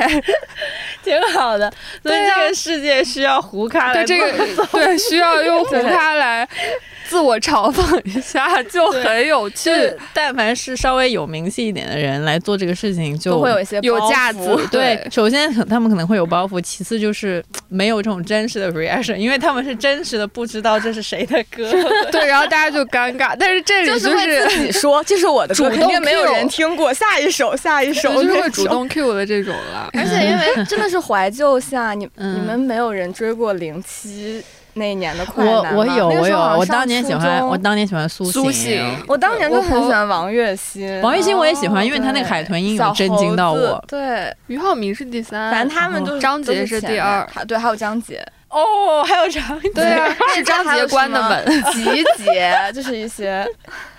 [1.04, 1.72] 挺好的，
[2.02, 6.48] 所以这个世界需要胡咖来对这个，对需要用胡咖来
[7.08, 9.74] 自我嘲讽一下，就很有趣就。
[9.74, 21.70] 是但凡是稍微有名气一点的人来做这个事情，就会有一些有包架袱子对对，首先他们可能会有包袱，其次就是没有这种真实的 reaction，因为他们是真实的不知道这是谁的歌。
[22.12, 23.36] 对，然后大家就尴尬。
[23.38, 28.38] 但是这里就是自己说这是我的歌，肯定没有人听过，下一首下一首就是。
[28.38, 29.90] 会主动 Q 的这种了。
[29.98, 34.44] 而且因为真的是怀旧下，你嗯你们没有人追过零七
[34.78, 39.04] 那一年的快我男吗我有我有，那个时候我当年喜欢我当年喜欢苏苏醒醒。
[39.08, 51.64] 我当年就很喜欢王栎鑫，王栎鑫我也喜欢哦因为他那个海豚音有小震惊到我对，俞灏明是第三，反正他们就是张杰是第二对，还有张杰，哦，还有张杰，对啊， 是张杰关的门。
[51.74, 53.46] 集结，就是一些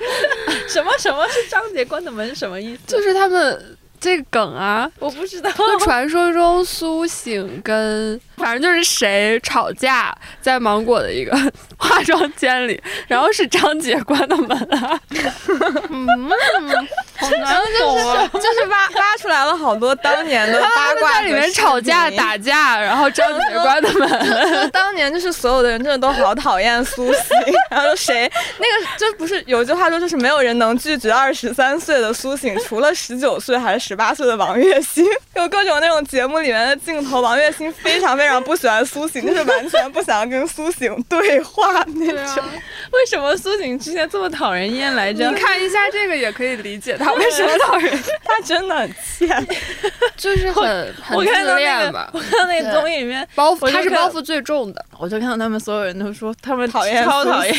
[0.69, 2.35] 什么什么是张杰关的门？
[2.35, 2.81] 什么意思？
[2.87, 5.51] 就是他们这个梗啊，我不知道。
[5.51, 11.37] 就传说中苏醒跟反正就是谁吵架，在芒果的一个
[11.77, 15.01] 化妆间里，然后是张杰关的门啊。
[15.91, 16.07] 嗯，
[17.19, 18.31] 好难懂啊！
[18.33, 24.71] 就是挖挖出来了好多当年的八卦在里面吵架打架，然后张姐关的门。
[24.71, 27.21] 当年就是所有的人真的都好讨厌苏醒，
[27.71, 35.05] 然后谁那个就不是有句话说，就是没有人能拒绝二十三岁的苏醒，除了十九岁还是十八岁的王栎鑫。
[35.35, 42.45] 有各种那种节目里面的镜头，王栎鑫非常非常不喜欢苏醒，就是完全不想跟苏醒对话那种。
[42.93, 45.29] 为什么苏醒之前这么讨人厌来着？
[45.29, 47.93] 你看一下这个也可以理解他为什么讨人，
[48.25, 49.47] 他真的很欠，
[50.17, 52.11] 就是很很自恋吧。
[52.13, 54.85] 我看那个综艺里面包袱，他是包袱最重的。
[54.99, 57.55] 我就看到他们所有人都说他们讨厌超讨厌。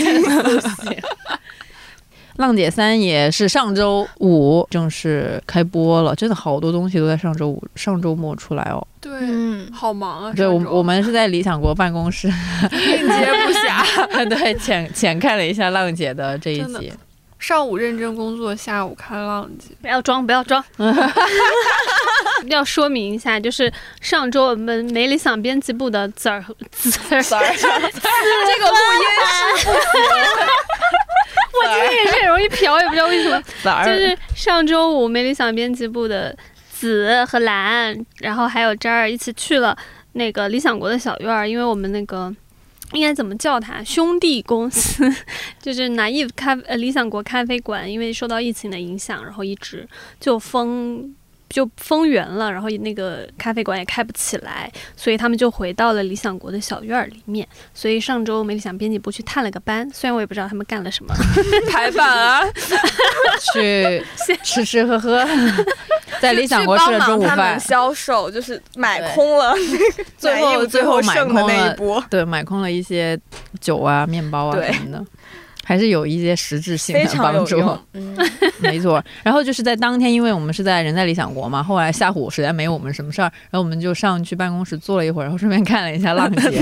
[2.38, 8.82] 浪姐三也是上周五正式开播了，真的好多东西都在上周五、上周末出来哦。
[9.02, 10.34] 对，嗯，好忙啊。
[10.34, 14.08] 对，我我们是在理想国办公室应接不暇。
[14.30, 16.94] 对，浅浅看了一下浪姐的这一集。
[17.40, 19.74] 上午认真工作，下午看浪姐。
[19.82, 20.64] 不要装，不要装。
[22.48, 23.72] 要说明一下，就是
[24.02, 27.36] 上周我们没理想编辑部的子儿子儿，这个
[28.70, 29.04] 录音
[29.58, 29.72] 是不行。
[31.62, 33.42] 我今天也是很容易嫖，也不知道为什么。
[33.84, 36.36] 就是上周五，没理想编辑部的
[36.72, 39.78] 紫和蓝，然后还有这儿一起去了
[40.14, 42.34] 那个理想国的小院儿，因为我们那个
[42.94, 45.08] 应该怎么叫它兄弟公司，
[45.62, 49.88] 就是拿意咖呃理想国咖啡馆，因为受到疫情的影响，然后一直
[50.20, 51.16] 就封。
[51.50, 57.48] 就封园了，然后那个咖啡馆也开不起来，所以他们就回到了理想国的小院儿里面。
[57.74, 61.14] 所以上周没理想编辑部去探了个班，虽然我也不知道他们干了什么，
[61.72, 62.44] 排版啊，
[63.54, 64.04] 去
[64.44, 65.28] 吃吃喝喝，
[66.22, 69.54] 在理想国吃了中午饭， 销售就是买空了，
[70.18, 73.20] 最后最后买空了一波，对，买空了一些
[73.60, 75.06] 酒啊、面包啊什么的。
[75.70, 77.60] 还是有一些实质性的帮助，
[77.94, 78.18] 嗯，
[78.58, 79.04] 没错。
[79.22, 86.42] 然后就是在当天，因为我们是在人在理想国嘛，后来下午实在没有我们什么事儿，然后我们就上去办公室坐了一会儿，然后顺便看了一下浪姐。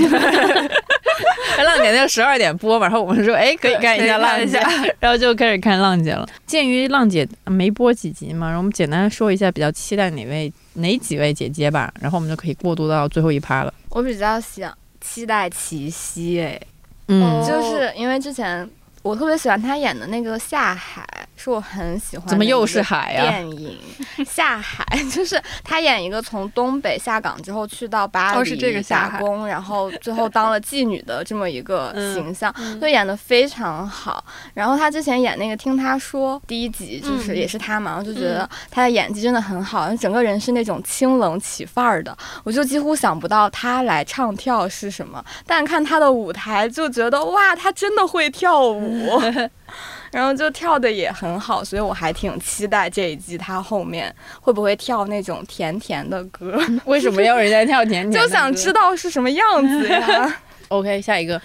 [1.63, 4.61] 浪姐那个十二点播嘛，然后我们说，哎，可以看一下浪姐，
[4.99, 6.27] 然后就开始看浪姐了。
[6.45, 13.73] 鉴于浪姐没播几集嘛，然后我们简单说一下比较期待哪位哪几位姐姐吧，然后我们就可以过渡到最后一趴了。
[13.91, 16.59] 我比较想期待齐溪，哎，
[17.07, 18.69] 嗯，就是因为之前。
[19.07, 21.07] 我特别喜欢他演的那个下海。
[21.37, 22.27] 是我很喜欢。
[22.27, 23.21] 怎么又是海呀？
[23.21, 23.79] 电影
[24.25, 24.83] 下海
[25.13, 34.25] 就是他演一个从东北下岗之后去到巴黎打工，然后最后当了妓女的这么一个形象，就演的非常好。
[34.53, 49.21] 然后他之前演那个听他说第一集就是也是他嘛，我就觉得他的演技真的很好，整个人是那种清冷起范儿的，我就几乎想不到他来唱跳是什么，但看他的舞台就觉得哇，他真的会跳舞。
[50.17, 54.11] 然后就跳的也很好，所以我还挺期待这一季他后面
[54.41, 56.59] 会不会跳那种甜甜的歌。
[56.85, 58.23] 为什么要人家跳甜甜？
[58.23, 60.35] 就想知道是什么样子呀。
[60.69, 61.39] OK，下一个，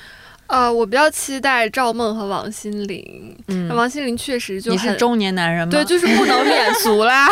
[0.47, 3.37] 呃，我比较期待赵梦和王心凌。
[3.49, 5.71] 嗯，王心凌确实就你是中年男人吗？
[5.71, 7.29] 对，就是不能免俗啦。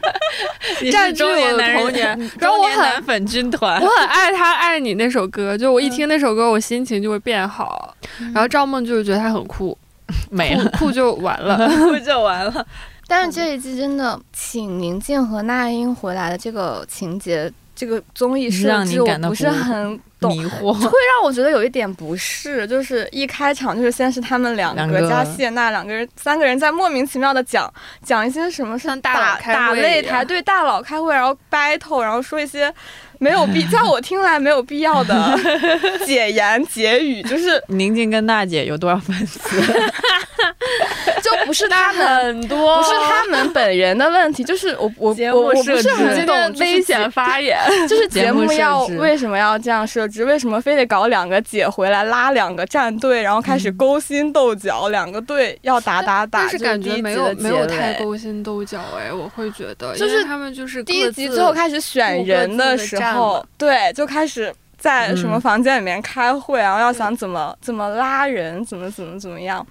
[0.92, 7.96] 占中年男童年，然后我很粉军团，我很爱他爱你那首歌，就我一听那首歌，我心情就会变好。
[8.34, 9.74] 然后赵梦就是觉得他很酷。
[10.30, 12.66] 没了，酷就完了， 酷就完了。
[13.06, 22.64] 但是这一季真的，请宁静和那英回来的这个情节，这个综艺设置我不是很迷惑，会让我觉得有一点不适。
[22.68, 27.72] 就是一开场就是先是他们两个加谢娜两个人，三个人在莫名其妙的讲
[28.04, 32.72] 讲一些什么像打打擂台，对大佬开会，然后 battle，然后说一些。
[33.20, 35.38] 没有必，在我听来没有必要的
[36.06, 39.60] 解言解语，就是宁静跟娜姐有多少粉丝，
[41.22, 50.24] 就不是他们很多，不是他们本人的问题，就是我我我我不是很懂危险发言，就是节目要为什么要这样设置？
[50.24, 54.88] 为什么非得搞两个姐回来拉两个战队，然后开始勾心斗角？
[54.88, 63.09] 两个队要打打打，但是感觉没有没有太勾心斗角哎，我会觉得，就是他们就是第一集最后开始选人的时候。
[63.12, 69.66] 然后对，就开始在什么房间里面开会，然后要想怎么怎么拉人，怎么怎么怎么样，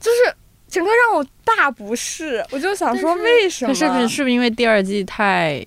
[0.00, 0.34] 就是
[0.68, 2.44] 整个让我大不适。
[2.50, 3.74] 我就想说，为什么？
[3.74, 5.64] 是不是是不是因为第二季太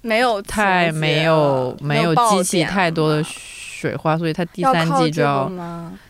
[0.00, 3.24] 没有太没有没有激起太多的
[3.78, 5.48] 水花，所以它第三季就要？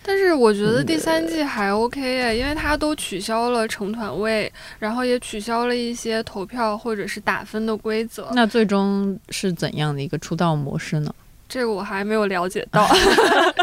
[0.03, 8.31] 但是我觉得第三季还 OK 诶，因为它都取消了成团位，然后也取消了一些投票或者是打分的规则。
[8.33, 11.15] 那最终是怎样的一个出道模式呢？
[11.47, 12.89] 这个我还没有了解到。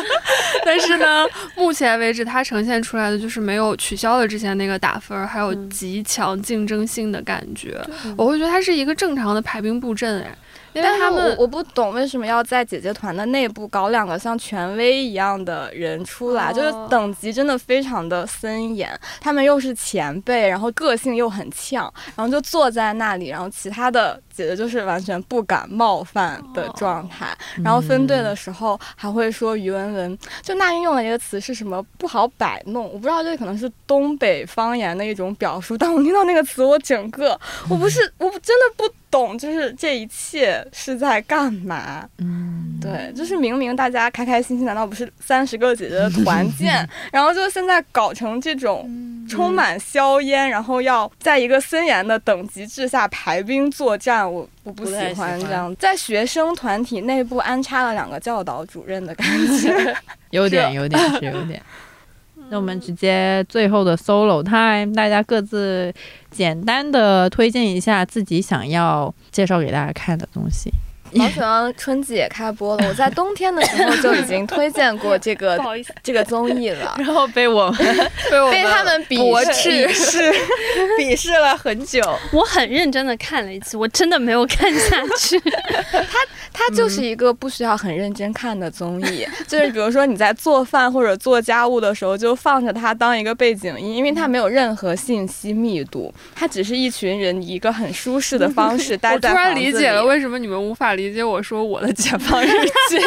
[0.64, 1.26] 但是呢，
[1.56, 7.80] 目前为止它呈现出来的就是没有取消了之前那个打分，还有极强竞争性的感觉。
[8.16, 10.36] 我会觉得它是一个正常的排兵布阵，哎。
[10.76, 18.90] 因为他们我我不懂为什么要在姐姐团的内部搞两个像权威一样的人出来，就是等级真的非常的森严，
[19.22, 37.40] 他们又是前辈，然后个性又很呛，然后就坐在那里，然后其他的姐姐就是完全不敢冒犯的状态，然后分队的时候还会说于文文，就那英用了一个词是什么不好摆弄，我不知道这可能是东北方言的一种表述，但我听到那个词，我整个
[37.70, 38.84] 我不是我真的不。
[39.12, 42.06] 懂，就是这一切是在干嘛？
[42.18, 46.86] 嗯，对，就是明明大家开开心心，难道不是三十个姐姐的团 建？
[47.14, 48.90] 然后就现在搞成这种
[49.30, 59.28] 充满硝烟，然后要在一个森严的等级制下排兵作战，我我不喜欢这样，在学生团体内部安插了两个教导主任的感
[59.60, 59.96] 觉，
[60.32, 61.62] 有点，有点，是有点。
[62.50, 65.92] 那我们直接最后的 solo time，大家各自
[66.30, 70.72] 简单的推荐一下自己想要介绍给大家看的东西。
[71.14, 75.58] 毛血旺春季也开播了，我在冬天的时候就已经推荐过这个
[76.04, 77.72] 这个综艺了，然后被我
[78.30, 79.88] 被我被他们 鄙视
[81.00, 82.02] 鄙视了很久。
[82.34, 85.40] 我很认真的看了一次，我真的没有看下去。
[85.92, 86.20] 它
[86.52, 101.05] 它就是一个不需要很认真看的综艺，就是比如说你在做饭或者做家务的时候，就放着它当一个背景音，因为它没有任何信息密度，它只是一群人一个很舒适的方式待在我突然理解了为什么你们无法理。
[101.08, 102.48] 理解我说我的解放日
[102.90, 102.98] 记，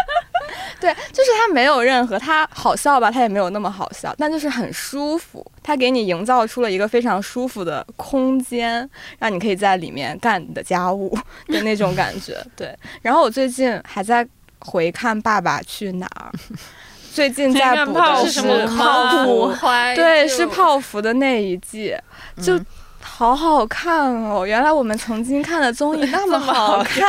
[0.80, 8.88] 对，就是它没有任何它好笑吧，它也没有那么好笑，但就是很舒服，它给你营造出了一个非常舒服的空间，
[9.18, 11.16] 让你可以在里面干你的家务
[11.48, 12.36] 的那种感觉。
[12.54, 14.26] 对，然后我最近还在
[14.60, 16.30] 回看《爸爸去哪儿》，
[17.12, 19.52] 最近在补的是泡芙，
[19.96, 21.96] 对，是泡芙的那一季，
[22.40, 22.58] 就。
[23.00, 24.46] 好好看哦！
[24.46, 27.02] 原来我们曾经看的综艺 那么好看，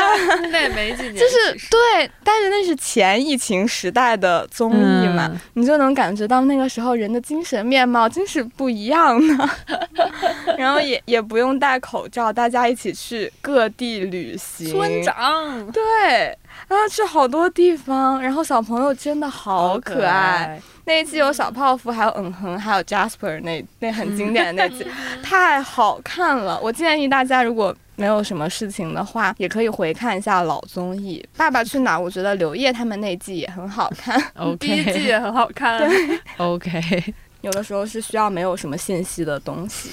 [0.52, 9.49] 那没几年，就是对，但是那是前疫情时代的综艺嘛，你就能感觉到那个时候人的精神面貌真是不一样的。
[10.57, 15.72] 然后也也不用戴口罩，大家一起去各地旅行， 村长。
[15.72, 16.38] 对，
[16.68, 20.61] 然后去好多地方，然后小朋友真的好可爱。
[20.86, 24.86] 那一季有小泡芙，还有嗯哼，还有 Jasper 那那很经典的那季，
[25.22, 26.60] 太好看了。
[26.61, 31.99] 我建议大家如果没有什么事情的话，也可以回看一下老综艺《爸爸去哪儿》。
[32.02, 35.77] 我觉得刘烨他们那季也很好看，OK， 第一季也很好看。
[35.77, 37.14] 对，OK。
[37.41, 39.90] 有的时候是需要没有什么信息的东西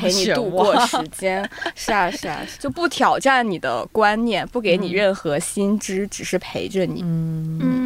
[0.00, 7.02] 陪你度过时间， 是啊是啊，就不挑战你的观念，不给你任何新知，只是陪着你。
[7.02, 7.84] 嗯。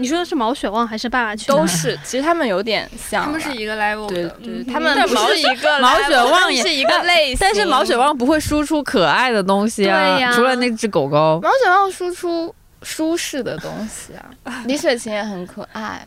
[0.00, 12.54] 你说的是毛血旺还是爸爸去都是，其实他们有点像，他们是一个 level 的，对，他们不是一个毛血旺也是一个类型，但是毛血旺不会输出可爱的东西啊，除了那只狗狗，毛血旺输出。
[12.82, 14.12] 舒适的东西
[14.44, 16.06] 啊， 李雪琴也很可爱。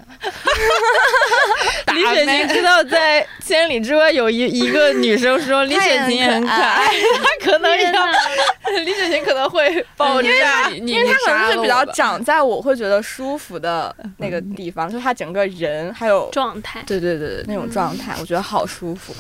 [1.94, 6.88] 李雪琴知道在千里之外有一一个女生说李雪琴也很可爱，
[7.22, 8.06] 她可能要
[8.86, 19.14] 李雪琴可能会爆炸，因为她可能是比较长在我会觉得舒服的那个地方，就是她整个人还有状态，对对对对，那种状态我觉得好舒服。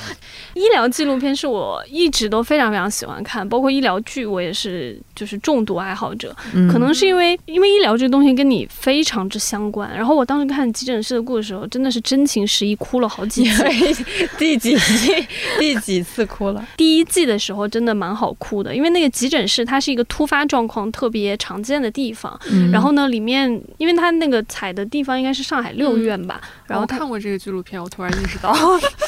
[0.53, 6.33] 医疗纪录片是我一直都非常非常喜欢看，包括医疗剧我也是就是重度爱好者，
[6.71, 7.37] 可能是因为。
[7.45, 13.63] 因为医疗这个东西跟你非常之相关，然后我当时看急诊室的故事的时候，真的是真情实意哭了好几 次。
[14.37, 15.27] 第几季？
[15.59, 16.65] 第几次哭了？
[16.77, 22.39] 第一季的时候真的蛮好哭的，因为那个急诊室它是一个突发状况特别常见的地方。
[22.71, 26.41] 然后呢，里面因为它那个采的地方应该是上海六院吧。
[26.67, 28.55] 然后看过这个纪录片，我突然意识到，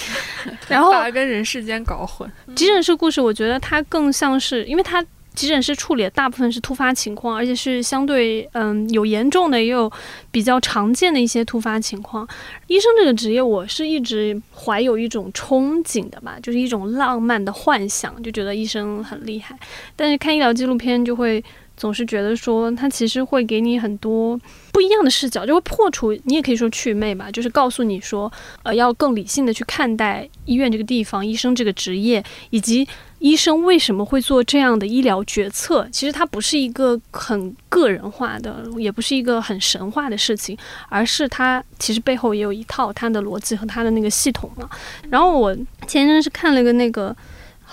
[0.68, 2.30] 然后把跟人世间搞混。
[2.56, 5.04] 急诊室故事，我觉得它更像是，因为它。
[5.34, 9.92] 急诊室处理的大部分是突发情况，而且是相对嗯有严重的，也有
[10.32, 12.28] 比较常见的一些突发情况。
[12.68, 19.58] 医生这个职业，我是一直怀有一种憧憬的吧，就是一种浪漫的幻想，就觉得医生很厉害。
[19.96, 21.44] 但是看医疗纪录片，就会
[21.76, 24.40] 总是觉得说，他其实会给你很多
[24.72, 28.32] 不一样的视角，就会破除你也可以说祛魅吧，就是告诉你说，
[28.64, 32.88] 呃，要更理性的去看待医院这个地方，医生这个职业，以及。
[33.20, 35.88] 医生为什么会做这样的医疗决策？
[35.94, 40.58] 其实它不是一个很个人化的，也不是一个很神话的事情，
[40.90, 44.70] 而是它其实背后也有一套它的逻辑和它的那个系统嘛。
[45.10, 45.56] 然后我
[45.88, 47.16] 前一阵是看了个那个。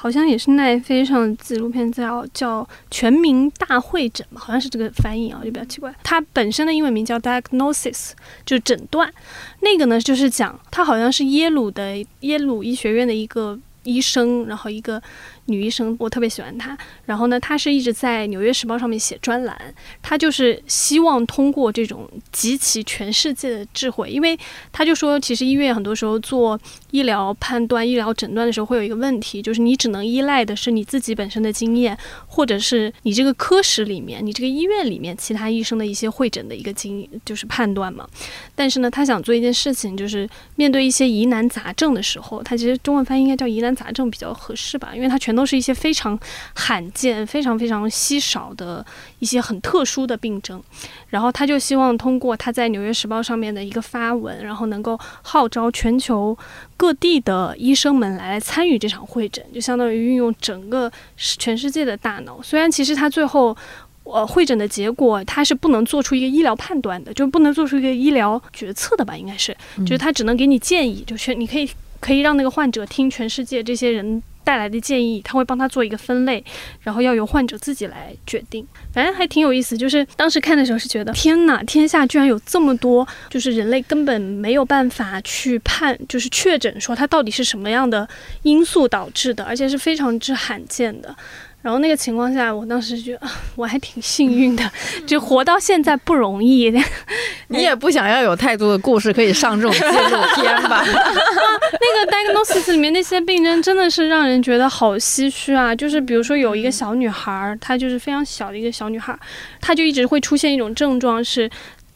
[0.01, 5.95] 好像也是奈飞上的纪录片，叫叫《全民大会诊》吧，好像是这个翻译啊，就比较奇怪。
[6.03, 8.13] 它本身的英文名叫 Diagnosis，
[8.47, 9.13] 就是诊断。
[9.61, 15.03] 那个呢，就是讲他好像是耶鲁的耶鲁医学院的一个医生，然后一个。
[15.47, 16.77] 女医生，我特别喜欢她。
[17.05, 19.75] 然后呢，她是一直在《纽约时报》上面写专栏。
[20.03, 24.39] 她就是希望通过这种集齐全世界的智慧，因为
[24.71, 26.59] 她就说，其实医院很多时候做
[26.91, 31.97] 医疗判断、医疗诊断的时候，会有一个问题，就是你只能依赖的是你自己本身的经验，
[32.27, 38.09] 或者是你这个科室里面、你这个医院里面其他医生的一些会诊的一个经，就是判断嘛。
[38.55, 45.41] 但是呢，他想做一件事情，就是面对一些疑难杂症的时候，他其实中文翻译应该叫疑难杂症比较合适吧，因为他全都。
[45.41, 46.21] 都是一些非常
[46.53, 48.85] 罕见、非常非常稀少的
[49.21, 50.63] 一些很特殊的病症，
[51.09, 56.37] 然后他就希望通过他在《纽约时报》上面的一个发文，然后能够号召全球
[56.77, 62.43] 各地的医生们来参与这场会诊，就相当于运用整个全世界的大脑。
[62.43, 63.57] 虽然其实他最后
[64.05, 69.17] 呃会诊的结果，他是不能做出一个医疗判断的，就不能做出一个医疗决策的吧？
[69.17, 71.67] 应该是，就是他只能给你建议，就全你可以
[71.99, 74.23] 可以让那个患者听全世界这些人。
[74.51, 76.45] 带来的建议，他会帮他做一个分类，
[76.81, 78.67] 然后要由患者自己来决定。
[78.93, 88.09] 反正还挺有意思，就是当时看的时候是觉得，天哪，天下居然有这么多，就是人类根本没有办法去判，就是确诊说它到底是什么样的
[88.43, 91.15] 因素导致的，而且是非常之罕见的。
[91.63, 94.69] 然后那个情况下，我当时觉得我还挺幸运的，
[95.07, 96.73] 就活到现在不容易。
[97.49, 100.83] 你也不想要有太多的故事可以上这种纪录片吧？
[102.05, 105.75] 那个 diagnosis 里面那些病症真的是让人觉得好唏嘘啊！
[105.75, 109.19] 就是比如说有一个小女孩，她就是非常小的一个小女孩，
[109.61, 111.51] 她就一直会出现一种症状是。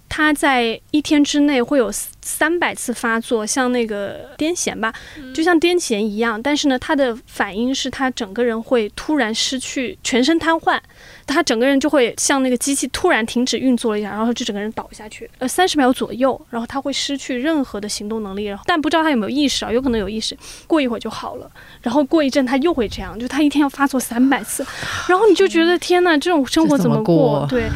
[0.07, 1.91] 他在一天之内会有
[2.23, 4.95] 三百次发作，像那个癫痫吧，
[5.35, 6.41] 就像癫痫一样。
[6.41, 10.79] 但是呢，他的反应是他整个人会突然失去全身瘫痪，
[11.27, 20.37] 他整个人就会像那个机器突然停止运作了一下，然后就整个人倒下去，呃，三十秒左右，然后他会失去任何的行动能力，然后但不知道他有没有意识啊，有可能有意识，
[20.67, 21.51] 过一会儿就好了，
[21.83, 24.65] 然后过一阵他又会这样，就他一天要发作三百次，
[25.09, 27.47] 然后你就觉得天呐，这种生活怎么过？
[27.49, 27.69] 对。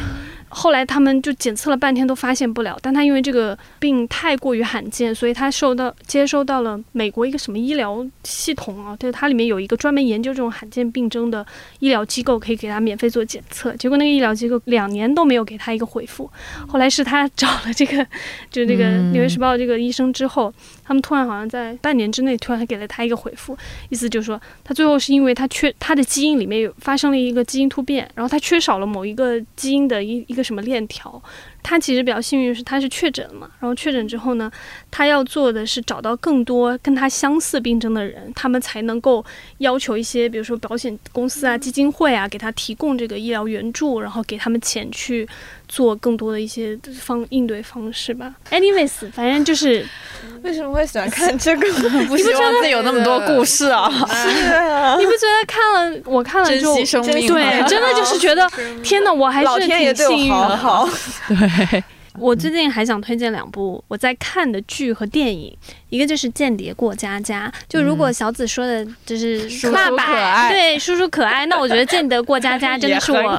[0.49, 11.45] 后来他们就检测了半天都发现不了，但他因为这个病太过于罕见，所以他受到接收到了美国一个什么医疗系统啊，就是它里面有一个专门研究这种罕见病症的
[11.79, 13.73] 医疗机构，可以给他免费做检测。
[13.75, 16.29] 结果那个医疗机构两年都没有给他一个回复。
[16.67, 18.05] 后来是他找了这个，
[18.51, 20.53] 就是那个《纽约时报》这个医生之后，
[20.89, 23.55] 他们突然好像在半年之内突然给了他一个回复，
[23.89, 30.39] 意思就是说他最后是因为他缺他的基因里面有发生了一个基因突变，然后他缺少了某一个基因的一一个。
[30.39, 31.21] 个什么链条？
[31.61, 34.51] 他其实比较幸运是他是确诊了嘛，然后确诊之后呢，
[34.89, 39.23] 他要做的是找到更多跟他相似病症的人，他们才能够
[39.59, 45.27] 要求一些，比如说保险公司啊、基金会啊，给他提供这个医疗援助，然后给他们钱去
[45.67, 48.33] 做更多的一些方应对方式吧。
[48.51, 49.85] Anyways，反正就是
[50.41, 51.69] 为什么会喜欢看这个？
[52.07, 53.87] 不希望自己有那么多故事啊？
[54.97, 57.27] 你不觉得看了我看了就珍惜生命？
[57.27, 58.49] 对，真的就是觉得
[58.81, 60.57] 天哪，我还是挺幸运的。
[60.57, 60.87] 好，
[61.27, 61.58] 对。
[62.17, 65.55] 我最近还想推荐两部我在看的剧和电影，
[65.89, 67.49] 一个就是《间谍过家家》。
[67.69, 73.37] 就如果小紫说的就是爸爸对叔叔可爱，那我觉得《间谍过家家》 真的是我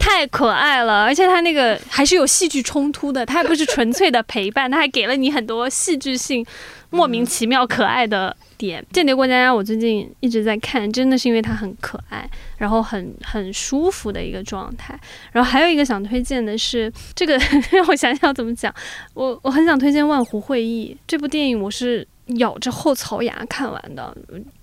[0.00, 6.44] 太可爱了，而且他那个还是有戏剧冲突的，他还不是纯粹的陪伴，他还给了你很多戏剧性、
[6.90, 8.36] 莫名其妙可爱的。
[8.60, 12.28] 点间谍过家家，我最近一直在看，真的是因为它很可爱，
[12.58, 14.98] 然后很很舒服的一个状态。
[15.32, 17.40] 然后还有一个想推荐的是这个，
[17.72, 18.72] 让我想想怎么讲。
[19.14, 22.06] 我我很想推荐《万湖会议》这部电影，我是
[22.36, 24.14] 咬着后槽牙看完的。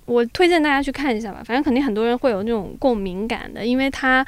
[0.05, 4.25] 我推荐大家去看一下吧，反正肯定很多人会有那种共鸣感的，因为它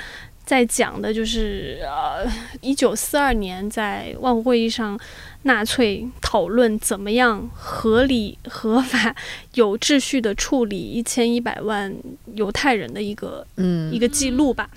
[0.49, 2.25] 在讲的就是呃，
[2.59, 4.99] 一九四二年在万湖会议上。
[5.43, 9.15] 纳粹讨论怎么样合理、合法、
[9.53, 11.95] 有秩序的处理一千一百万
[12.33, 14.69] 犹太人的一个嗯一个记录吧。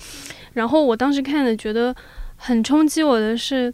[0.53, 1.93] 然后我当时看了，觉得
[2.37, 3.73] 很冲击我的是。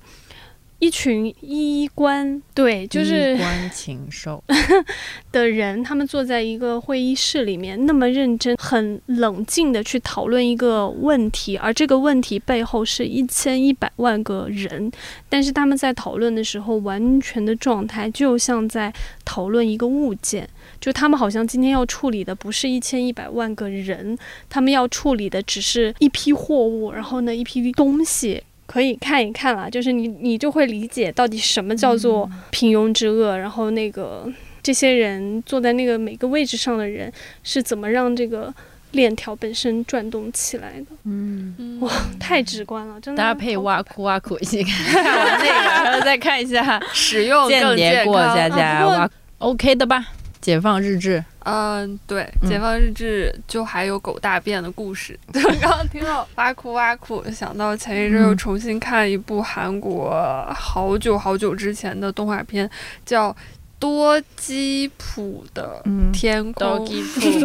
[0.79, 4.41] 一群衣冠，对，就是衣冠禽兽
[5.31, 14.89] 的人，他们坐在一个会议室里面，那么认真、很冷静的去讨论一个问题，而这个问题背后是一千一百万个人，
[15.27, 18.93] 但是他们在讨论的时候，完全的状态就像在
[19.25, 20.47] 讨论一个物件，
[20.79, 24.17] 就他们好像今天要处理的不是一千一百万个人，
[24.49, 28.41] 他们要处理的只是一批货物，然后呢，一批东西。
[28.71, 34.31] 可以看一看啦，就是你你就会理解到底什么叫做平庸之恶，然后那个
[34.61, 38.53] 这些人坐在那个每个位置上的人是怎么让这个
[38.91, 43.17] 链条本身转动起来的，嗯，哇，太直观了，真的。
[43.23, 45.49] 搭配好挖苦挖苦一起看看完那个，
[45.89, 48.47] 然后再看一下使用间更健谍 过家。
[48.47, 49.09] 家挖
[49.39, 50.05] ，OK 的吧？
[50.41, 55.17] 解放日志，嗯，对，嗯解放日志就还有狗大便的故事。
[55.33, 60.11] 就刚刚听到挖苦挖苦，想到前一阵又嗯重新看一部韩国
[60.55, 62.69] 好久好久之前的动画片，
[63.05, 63.31] 叫
[63.77, 66.85] 《多基普的嗯天空》。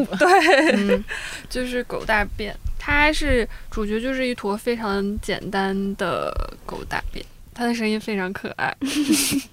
[0.19, 1.05] 对，嗯
[1.51, 2.55] 就是狗大便。
[2.79, 6.31] 它是主角，就是一坨非常简单的
[6.66, 8.74] 狗大便，它的声音非常可爱。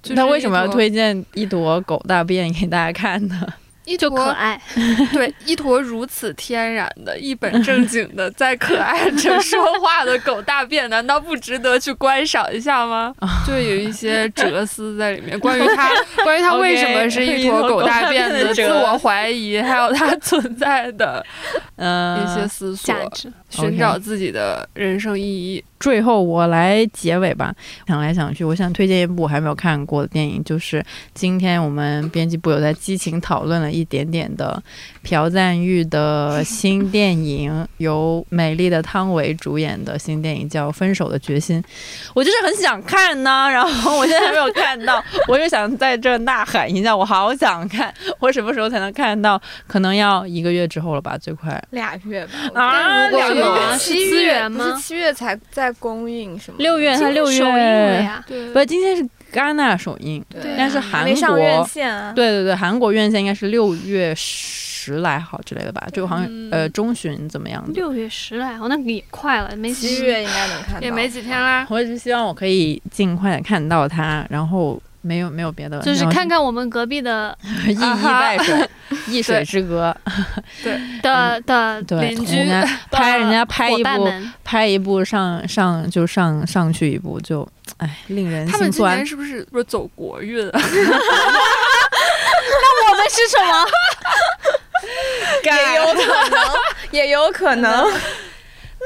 [0.02, 3.46] 就是那为什么要推荐一坨狗大便给大家看呢？
[3.84, 4.60] 一坨可坨爱，
[5.12, 13.12] 对，一坨如此天然的、一本正经的在可爱着说话的狗大便，难道不值得去观赏一下吗？
[13.44, 15.90] 就有一些哲思在里面，关于它，
[16.22, 21.26] 关于它为什么是一坨狗大便的自我怀疑，还有它存在的
[21.74, 23.32] 嗯，一些思索，价值。
[23.52, 25.62] 寻找自己的人生意义。
[25.78, 27.54] 最后我来结尾吧。
[27.88, 34.62] 想来想去，我想推荐一部我还没有看过的电影，就是今天我们编辑部有在激情讨论了一点点的
[35.02, 41.60] 朴赞玉的新电影， 由美丽的汤唯主演的新电影叫《分手的决心》。
[42.14, 49.40] 我就是很想看呢，然后我现在还没有看到，我就想在这呐喊一下，我好想看，我什么时候才能看到？
[49.66, 51.62] 可能要一个月之后了吧，最快。
[51.70, 52.32] 俩月吧。
[52.54, 56.56] 啊两个月七是资月源吗是七月才在公映什么？
[56.58, 59.02] 六月，它六今天首映了月，呀，对不，今天是
[59.32, 62.12] 戛纳首映，对但是还韩没上院国，线啊。
[62.14, 67.72] 对对对，韩国院线应该是六月十来号之类的吧，就好像、嗯呃中旬怎么样的。
[67.72, 70.80] 六月十来号，那也快了，没七月应该能看到。
[70.80, 71.66] 也没几天啦。
[71.70, 77.36] 我一直希望我可以尽快的看到它，然后没有没有别的，就是看看我们隔壁的
[77.66, 78.68] 一衣带水，
[79.08, 79.96] 一水之隔，
[80.62, 82.36] 对的的对，邻居
[82.90, 84.10] 拍人家拍一部，
[84.44, 87.46] 拍一部上上就上上去一部就，
[87.78, 89.06] 哎，令人他们心酸今年。
[89.06, 90.60] 是不是不是走国运那？
[92.90, 93.66] 我们是什么？
[95.96, 96.42] 也有可能，
[96.90, 97.92] 也有可能，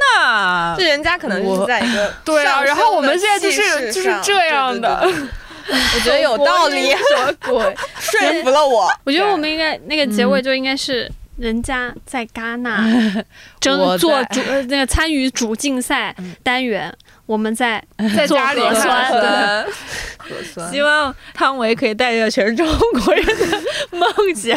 [0.00, 5.00] 那这人家可能是在一个 对啊，然后我们现在就是就是这样的。
[5.02, 5.28] 对对对对。
[5.68, 7.76] 我觉得有道理，什么鬼？
[7.98, 8.88] 说服了我。
[9.02, 12.80] 我觉得我们应该那个结尾嗯就应该是人家在戛纳
[13.58, 16.36] 争做主呃那个参与主竞赛嗯。
[16.44, 16.94] 单元，
[17.26, 19.66] 我们在做 在家里核看酸酸，
[20.18, 20.72] 核酸。
[20.72, 22.66] 希望汤唯可以带着全中
[23.04, 24.56] 国人的梦想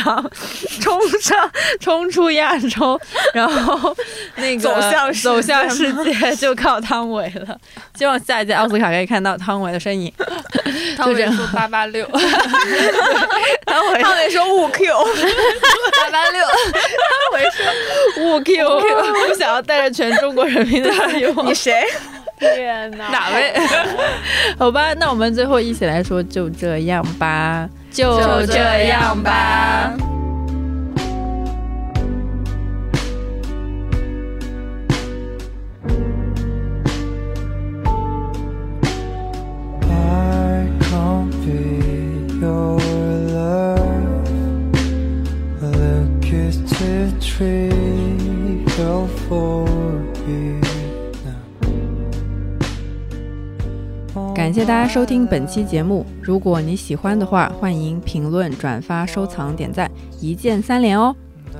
[0.80, 3.00] 冲上冲出亚洲，
[3.34, 3.96] 然后
[4.36, 5.30] 那个走向世界。
[5.30, 7.58] 走向世界就靠汤唯了。
[7.96, 10.14] 希望下一届奥斯卡可以看到汤唯的身影。
[10.96, 12.06] 汤唯说八八六，
[13.66, 14.02] 汤唯。
[14.02, 14.86] 汤唯说五 Q，
[15.98, 17.66] 八八六，汤唯说
[18.24, 21.46] 五 Q，我想要带着全中国人民的希望。
[21.48, 21.54] 你。
[21.54, 21.84] 谁？
[22.40, 23.10] 天哪！
[23.10, 23.54] 哪位？
[24.58, 29.94] 好吧，那我们最后一起来说，就这样吧，就就这样吧。
[39.82, 42.80] I can't be your
[43.34, 44.30] love.
[45.62, 49.68] Look is too trivial for
[54.50, 56.04] 感谢大家收听本期节目。
[56.24, 59.88] 如果你喜欢的话，欢迎评论、转发、收藏、点赞，
[60.20, 61.16] 一键三连哦。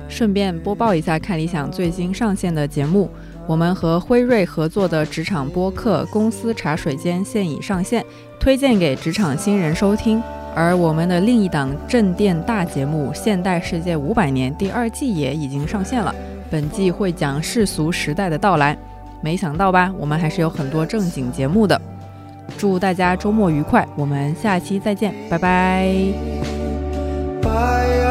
[0.08, 3.08] 顺便播报一下看理想最新上线的节目，
[3.46, 8.04] 我们和辉瑞合作的职场播客《公司茶水间》现已上线，
[8.40, 10.20] 推荐给职场新人收听。
[10.56, 16.12] 而我们的另一档镇店大节目《现代世界五百年》第二季也已经上线了，
[16.50, 18.76] 本季会讲世俗时代的到来。
[19.22, 19.94] 没想到吧？
[19.96, 21.80] 我们还是有很多正经节目的。
[22.58, 25.86] 祝大家周末愉快，我们下期再见，拜拜。
[27.42, 28.09] Bye